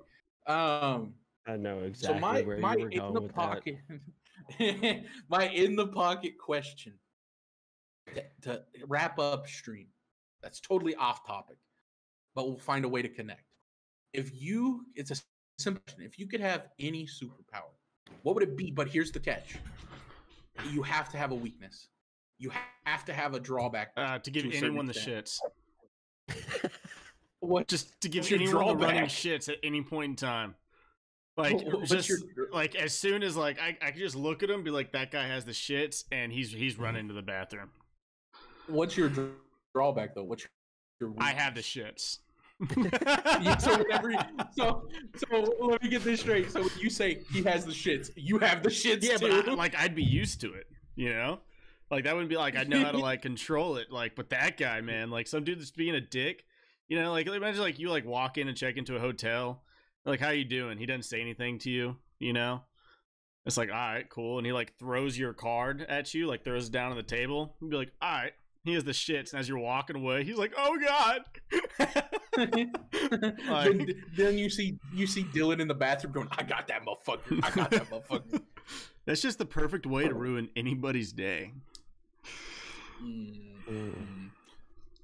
[0.48, 1.14] um
[1.48, 3.62] I know exactly so my where my you were in going the with that.
[4.60, 6.94] pocket my in the pocket question
[8.14, 9.88] to, to wrap up stream.
[10.42, 11.58] That's totally off topic,
[12.36, 13.44] but we'll find a way to connect.
[14.14, 15.16] If you, it's a
[15.58, 16.06] simple question.
[16.06, 17.74] If you could have any superpower,
[18.22, 18.72] what would it be?
[18.72, 19.56] But here's the catch:
[20.72, 21.90] you have to have a weakness.
[22.38, 22.52] You
[22.86, 23.92] have to have a drawback.
[23.98, 25.40] Uh, to give To a certain anyone the shits.
[27.46, 27.68] What?
[27.68, 30.56] Just to give What's your anyone the running shits at any point in time.
[31.38, 34.50] Like what's just your- like as soon as like I, I could just look at
[34.50, 36.84] him, be like, that guy has the shits, and he's he's Mm-hmm.
[36.84, 37.70] running to the bathroom.
[38.68, 39.12] What's your
[39.74, 40.24] drawback though?
[40.24, 40.46] What's
[41.02, 41.14] your?
[41.20, 42.20] I have the shits.
[42.78, 44.20] You- so whenever you-
[44.58, 46.50] so so let me get this straight.
[46.52, 49.42] So you say he has the shits, you have the shits yeah, too.
[49.44, 51.40] but I, like I'd be used to it, you know.
[51.92, 53.92] Like that wouldn't be like I'd know how to like control it.
[53.92, 56.46] Like, but that guy, man, like some dude that's being a dick,
[56.88, 57.12] you know.
[57.12, 59.62] Like imagine like you like walk in and check into a hotel,
[60.06, 60.78] like how you doing?
[60.78, 62.62] He doesn't say anything to you, you know.
[63.46, 64.38] It's like, all right, cool.
[64.38, 67.56] And he like throws your card at you, like throws it down on the table.
[67.62, 68.34] You'd be like, all right.
[68.64, 71.22] He has the shits, and as you're walking away, he's like, "Oh God!"
[72.36, 77.42] then, then you see you see Dylan in the bathroom going, "I got that motherfucker!
[77.44, 78.42] I got that motherfucker!"
[79.06, 81.52] That's just the perfect way to ruin anybody's day.
[83.04, 84.32] Mm.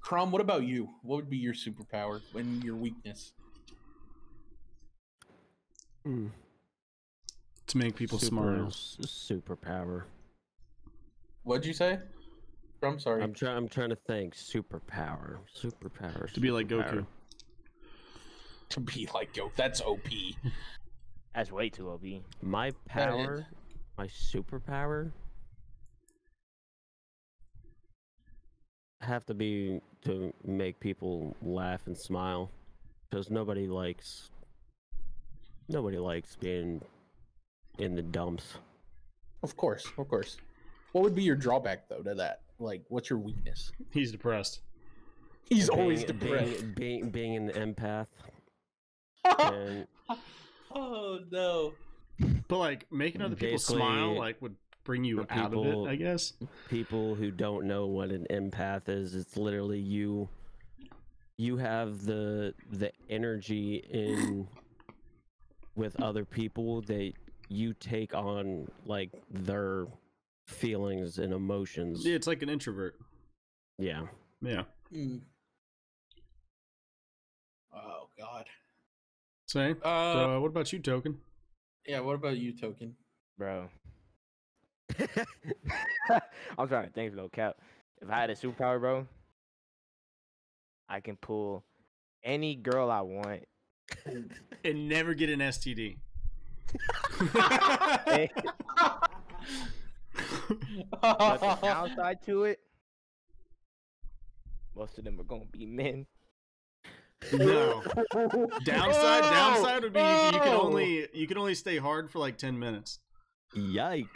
[0.04, 0.88] Krum, what about you?
[1.02, 3.32] What would be your superpower and your weakness?
[6.06, 6.30] Mm,
[7.68, 8.66] To make people super- smile.
[8.66, 10.04] s- Superpower.
[11.44, 11.98] What'd you say?
[12.82, 13.22] I'm sorry.
[13.22, 13.56] I'm trying.
[13.56, 14.34] I'm trying to think.
[14.34, 15.38] Superpower.
[15.56, 16.32] Superpower.
[16.32, 16.92] To be like superpower.
[17.00, 17.06] Goku.
[18.70, 19.54] to be like, Goku.
[19.54, 20.08] that's OP.
[21.34, 22.02] That's way too OP.
[22.42, 23.46] My power.
[23.98, 25.12] My superpower.
[29.00, 32.50] Have to be to make people laugh and smile,
[33.10, 34.30] because nobody likes.
[35.72, 36.82] Nobody likes being
[37.78, 38.54] in the dumps.
[39.42, 40.36] Of course, of course.
[40.92, 42.42] What would be your drawback though to that?
[42.58, 43.72] Like, what's your weakness?
[43.90, 44.60] He's depressed.
[45.48, 46.74] He's always Being- depressed.
[46.74, 48.08] Being, being being an empath.
[49.38, 49.86] and
[50.74, 51.72] oh no.
[52.48, 55.88] But like making other people smile, like would bring you for out of it.
[55.88, 56.34] I guess.
[56.68, 60.28] people who don't know what an empath is it's literally you
[61.38, 64.46] you have the the energy in
[65.74, 67.12] with other people that
[67.48, 69.86] you take on like their
[70.46, 72.94] feelings and emotions Yeah, it's like an introvert.
[73.78, 74.02] yeah
[74.40, 74.64] Yeah.
[74.92, 75.20] Mm.
[77.74, 78.46] Oh god.
[79.48, 79.70] Say.
[79.82, 81.18] Uh, so, uh, what about you, Token?
[81.86, 82.00] yeah.
[82.00, 82.94] What about you, Token?
[83.38, 83.68] Bro.
[86.58, 87.56] I'm trying to think, no cap.
[88.00, 89.06] If I had a superpower, bro,
[90.88, 91.64] I can pull
[92.24, 93.42] any girl I want.
[94.64, 95.96] And never get an STD.
[98.06, 98.30] Hey,
[101.00, 102.60] but the downside to it,
[104.76, 106.06] most of them are gonna be men.
[107.32, 107.82] no.
[108.64, 109.22] Downside.
[109.24, 110.62] Downside would be you, you can Oh!
[110.62, 112.98] only you can only stay hard for like ten minutes.
[113.56, 114.06] yikes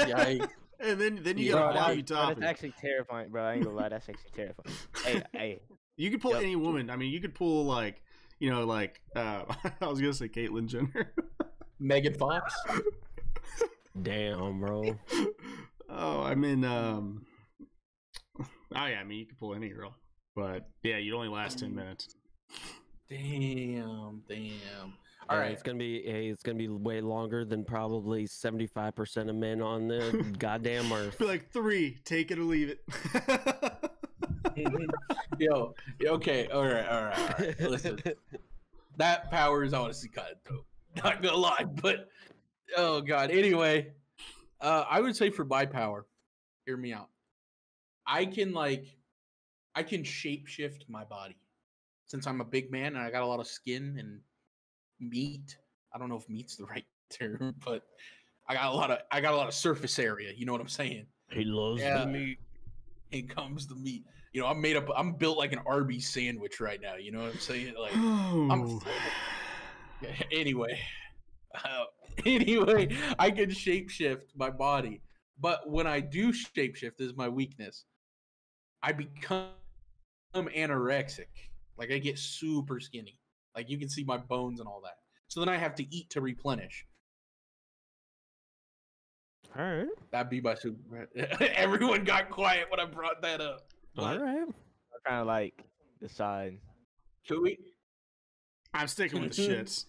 [0.00, 0.48] Yikes.
[0.80, 2.28] and then then you Yeah, gotta fly you top.
[2.34, 3.42] that's actually terrifying, bro.
[3.42, 4.76] I ain't gonna lie, that's actually terrifying.
[5.04, 5.60] hey, hey,
[5.96, 6.42] You could pull Yep.
[6.42, 6.90] any woman.
[6.90, 8.01] I mean, you could pull like
[8.42, 9.44] you know like uh,
[9.80, 11.12] I was gonna say Caitlyn Jenner.
[11.78, 12.54] Megan Fox.
[14.02, 14.98] damn bro
[15.92, 17.24] oh, I mean, um,
[18.40, 19.94] oh yeah, I mean you could pull any girl,
[20.34, 22.14] but yeah, you'd only last ten minutes.
[23.08, 24.22] Damn.
[24.28, 24.94] Damn.
[25.28, 25.44] All right.
[25.44, 25.52] Right.
[25.52, 29.86] it's gonna be hey, it's gonna be way longer than probably 75% of men on
[29.86, 33.71] the goddamn earth Be like three, take it or leave it.
[35.38, 35.74] Yo.
[36.04, 36.46] Okay.
[36.48, 36.86] All right.
[36.88, 37.18] All right.
[37.18, 37.60] All right.
[37.60, 37.98] Listen.
[38.96, 40.66] that power is honestly kind of dope.
[41.04, 42.08] Not gonna lie, but
[42.76, 43.30] oh god.
[43.30, 43.92] Anyway,
[44.60, 46.06] uh, I would say for my power,
[46.66, 47.08] hear me out.
[48.06, 48.84] I can like,
[49.74, 51.36] I can shapeshift my body,
[52.06, 54.20] since I'm a big man and I got a lot of skin and
[55.00, 55.56] meat.
[55.94, 57.84] I don't know if meat's the right term, but
[58.48, 60.32] I got a lot of I got a lot of surface area.
[60.36, 61.06] You know what I'm saying?
[61.30, 62.00] he loves Yeah.
[62.00, 62.38] the meat
[63.22, 64.04] Here comes the meat.
[64.32, 64.88] You know, I'm made up.
[64.96, 66.96] I'm built like an Arby's sandwich right now.
[66.96, 67.74] You know what I'm saying?
[67.78, 68.80] Like, oh.
[70.32, 70.80] anyway,
[71.54, 71.84] uh,
[72.26, 75.02] anyway, I can shapeshift my body,
[75.38, 77.84] but when I do shapeshift, is my weakness.
[78.82, 79.50] I become
[80.34, 81.26] anorexic.
[81.76, 83.18] Like I get super skinny.
[83.54, 84.96] Like you can see my bones and all that.
[85.28, 86.86] So then I have to eat to replenish.
[89.58, 91.08] All right That'd be my super.
[91.40, 93.66] Everyone got quiet when I brought that up.
[93.98, 94.54] all But right I'm
[95.06, 95.64] trying to like
[96.00, 96.58] decide.
[97.22, 97.58] Should we?
[98.74, 99.84] I'm sticking with the shits.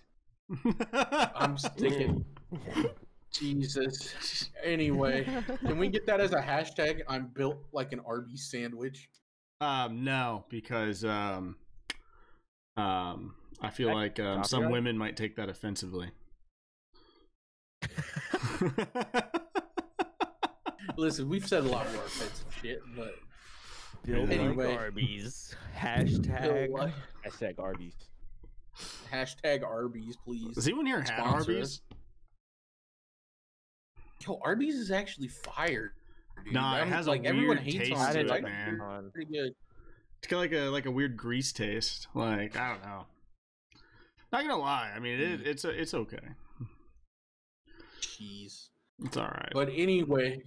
[1.36, 2.26] I'm sticking.
[3.32, 4.50] Jesus.
[4.64, 5.26] Anyway,
[5.62, 7.02] can we get that as a hashtag?
[7.08, 9.10] I'm built like an Arby's sandwich.
[9.62, 11.56] Um, no, because um,
[12.78, 16.12] um, I feel That like um, some women might take that offensively.
[20.98, 23.16] Listen, we've said a lot more offensive shit, but
[24.06, 24.68] Bill Anyway.
[24.68, 25.56] like Arby's.
[25.78, 26.94] Hashtag Hashtag.
[27.26, 27.96] Hashtag Arby's.
[29.12, 30.56] hashtag Arby's, please.
[30.56, 31.82] Does anyone here had Sponsor Arby's?
[34.28, 35.92] Yo, Arby's is actually fired.
[36.46, 36.54] dude.
[36.54, 38.26] Nah, it I'm- has a like everyone weird hates taste on to it.
[38.26, 39.12] it, Like, man.
[39.14, 39.54] Pretty good.
[40.20, 42.08] It's got like a like a weird grease taste.
[42.14, 43.06] Like I don't know.
[44.32, 44.92] Not gonna lie.
[44.96, 45.46] I mean, it, hmm.
[45.46, 46.18] it's a, it's okay.
[48.02, 48.70] Jeez.
[49.04, 49.52] It's all right.
[49.54, 50.42] But anyway,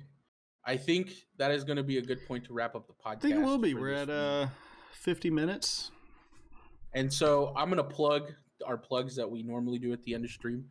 [0.67, 3.17] I think that is going to be a good point to wrap up the podcast.
[3.17, 3.75] I think it will be.
[3.75, 4.49] We're at uh
[4.93, 5.91] 50 minutes.
[6.93, 8.33] And so I'm gonna plug
[8.67, 10.65] our plugs that we normally do at the end of stream,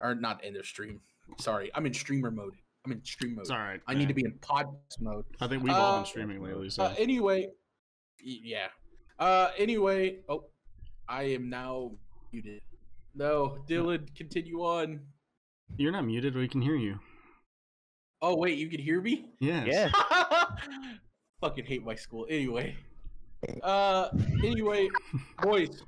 [0.00, 1.00] or not end of stream,
[1.38, 2.54] Sorry, I'm in streamer mode.
[2.84, 3.42] I'm in stream mode.
[3.42, 3.80] It's all right.
[3.86, 5.24] I need to be in podcast mode.
[5.40, 7.48] I think we've all Uh, been streaming lately, so Uh, anyway,
[8.20, 8.68] yeah.
[9.18, 10.44] Uh, anyway, oh,
[11.08, 11.92] I am now
[12.32, 12.60] muted.
[13.14, 15.00] No, Dylan, continue on.
[15.76, 16.34] you're not muted.
[16.34, 16.98] We can hear you.
[18.20, 19.26] Oh wait, you can hear me?
[19.40, 19.66] Yes.
[19.70, 19.90] Yeah.
[21.40, 22.26] Fucking hate my school.
[22.28, 22.74] Anyway,
[23.62, 24.08] uh,
[24.42, 24.88] anyway,
[25.40, 25.82] boys,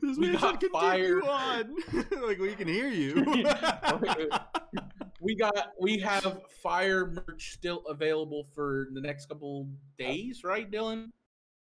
[0.00, 1.24] This We got said fired.
[1.24, 1.74] on.
[2.26, 3.14] like we can hear you.
[5.20, 11.10] we got we have fire merch still available for the next couple days, right, Dylan?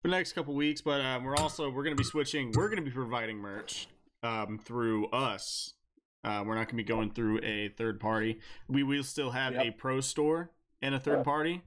[0.02, 2.50] for the next couple weeks, but um, we're also we're going to be switching.
[2.54, 3.86] We're going to be providing merch
[4.22, 5.74] um, through us.
[6.24, 8.40] Uh, we're not going to be going through a third party.
[8.68, 10.50] We will still have a pro store
[10.80, 11.62] and a third party.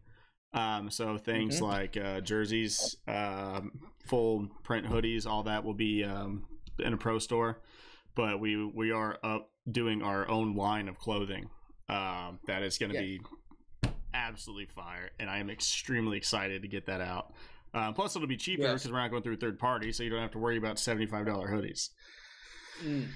[0.53, 1.61] Um, so things Mhm.
[1.61, 6.47] like uh, jerseys, um, full print hoodies, all that will be um,
[6.79, 7.61] in a pro store.
[8.15, 11.49] But we we are up doing our own line of clothing
[11.89, 13.19] um, that is going to Yes.
[13.83, 17.33] be absolutely fire, and I am extremely excited to get that out.
[17.73, 18.83] Uh, plus, it'll be cheaper Yes.
[18.83, 20.79] because we're not going through a third party, so you don't have to worry about
[20.79, 21.89] seventy-five dollar hoodies.
[22.81, 23.07] Mm.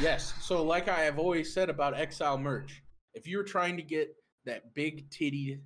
[0.00, 0.34] Yes.
[0.40, 2.82] So, like I have always said about Exile merch,
[3.14, 4.14] if you're trying to get
[4.44, 5.60] that big titty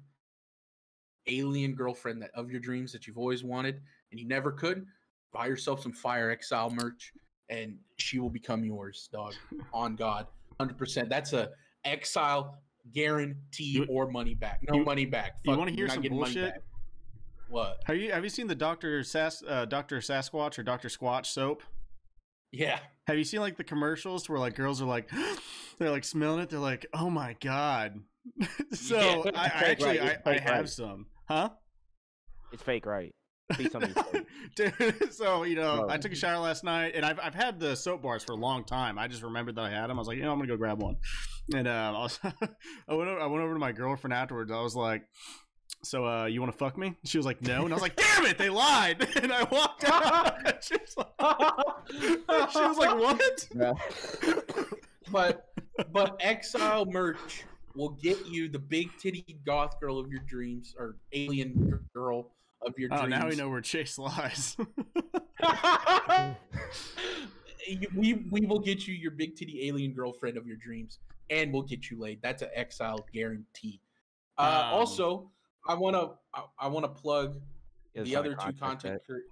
[1.29, 4.87] alien girlfriend that of your dreams that you've always wanted and you never could,
[5.33, 7.13] buy yourself some Fire Exile merch,
[7.49, 9.35] and she will become yours, dog.
[9.73, 10.27] On God,
[10.59, 11.09] hundred percent.
[11.09, 11.51] That's a
[11.85, 12.59] Exile
[12.93, 14.61] guarantee You- or money back.
[14.69, 15.37] No you- money back.
[15.45, 16.63] you wanna hear some bullshit?
[17.49, 17.81] What?
[17.85, 21.63] Have you have you seen the Doctor Sas uh, Doctor Sasquatch or Doctor Squatch soap?
[22.51, 22.79] Yeah.
[23.07, 25.11] Have you seen like the commercials where like girls are like
[25.79, 26.51] they're like smelling it?
[26.51, 28.01] They're like, oh my god.
[28.73, 29.31] so Yeah.
[29.35, 30.69] I, I actually right, I, I have right.
[30.69, 31.51] some, huh?
[32.53, 33.15] It's fake, right?
[33.53, 34.27] Please tell me fake.
[34.57, 35.91] Dude, so you know, Bro.
[35.91, 38.37] I took a shower last night, and I've I've had the soap bars for a
[38.37, 38.99] long time.
[38.99, 39.99] I just remembered that I had them.
[39.99, 40.97] I was like, you know, I'm gonna go grab one,
[41.55, 44.51] and uh, I, was, I went over, I went over to my girlfriend afterwards.
[44.51, 45.03] I was like,
[45.87, 46.95] so uh, you want to fuck me?
[47.05, 49.85] She was like, no, and I was like, damn it, they lied, and I walked
[49.85, 50.63] out.
[50.65, 51.09] she, was like,
[52.53, 53.49] she was like, what?
[55.13, 55.49] but
[55.93, 60.97] but exile merch will get you the big titty goth girl of your dreams or
[61.13, 62.31] alien girl
[62.63, 63.11] of your Oh, dreams.
[63.11, 64.57] now we know where Chase lies.
[67.97, 70.99] We we will get you your big titty alien girlfriend of your dreams,
[71.31, 72.23] and we'll get you laid.
[72.23, 73.81] That's an exile guarantee.
[74.39, 75.31] Uh, Um, also,
[75.69, 77.41] I want to I, I want to plug
[77.95, 79.27] It's the other two content content cre-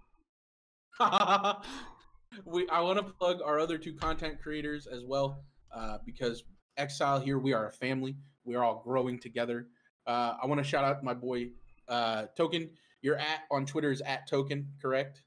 [2.44, 6.44] we I want to plug our other two content creators as well uh, because
[6.76, 8.16] Exile here we are a family.
[8.44, 9.68] We are all growing together.
[10.06, 11.50] Uh, I want to shout out my boy
[11.88, 12.70] uh, Token.
[13.02, 15.22] Your at on Twitter is at Token, correct?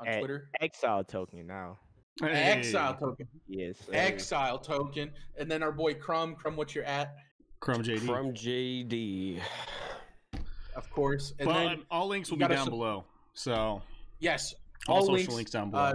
[0.00, 1.78] On At- Twitter, Exile token now.
[2.20, 2.28] Hey.
[2.32, 3.76] Exile Token, Yes.
[3.86, 3.92] sir.
[3.94, 6.34] Exile Token, and then our boy Krum.
[6.36, 7.14] Krum, what's your at?
[7.60, 8.00] Krum JD.
[8.00, 9.40] Krum JD.
[10.76, 13.04] Of course, and well, then um, all links will be down sub- below.
[13.34, 13.82] So
[14.20, 14.54] yes,
[14.86, 15.82] all, all social links, links, down below.
[15.82, 15.94] Uh,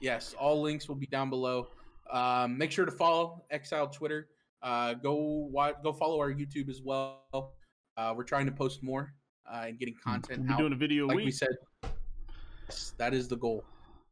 [0.00, 1.68] yes, all links will be down below.
[2.10, 4.28] Um, make sure to follow Exile Twitter.
[4.62, 5.50] Uh, go
[5.82, 7.54] go follow our YouTube as well.
[7.96, 9.14] Uh, we're trying to post more
[9.50, 10.58] uh, and getting content we'll be out.
[10.58, 11.26] doing a video a like week.
[11.26, 11.48] we said,
[12.68, 13.64] yes, that is the goal.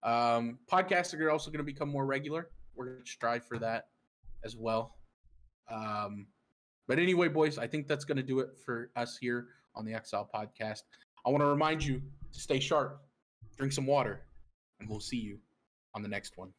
[0.03, 2.51] Um, podcasts are also going to become more regular.
[2.75, 3.89] We're going to strive for that
[4.45, 4.95] as well.
[5.71, 6.27] Um,
[6.89, 9.95] but anyway, boys, I think that's going to do it for us here on the
[9.95, 10.83] Exile podcast.
[11.25, 13.01] I want to remind you to stay sharp,
[13.57, 14.23] drink some water,
[14.81, 15.39] and we'll see you
[15.95, 16.51] on the next one.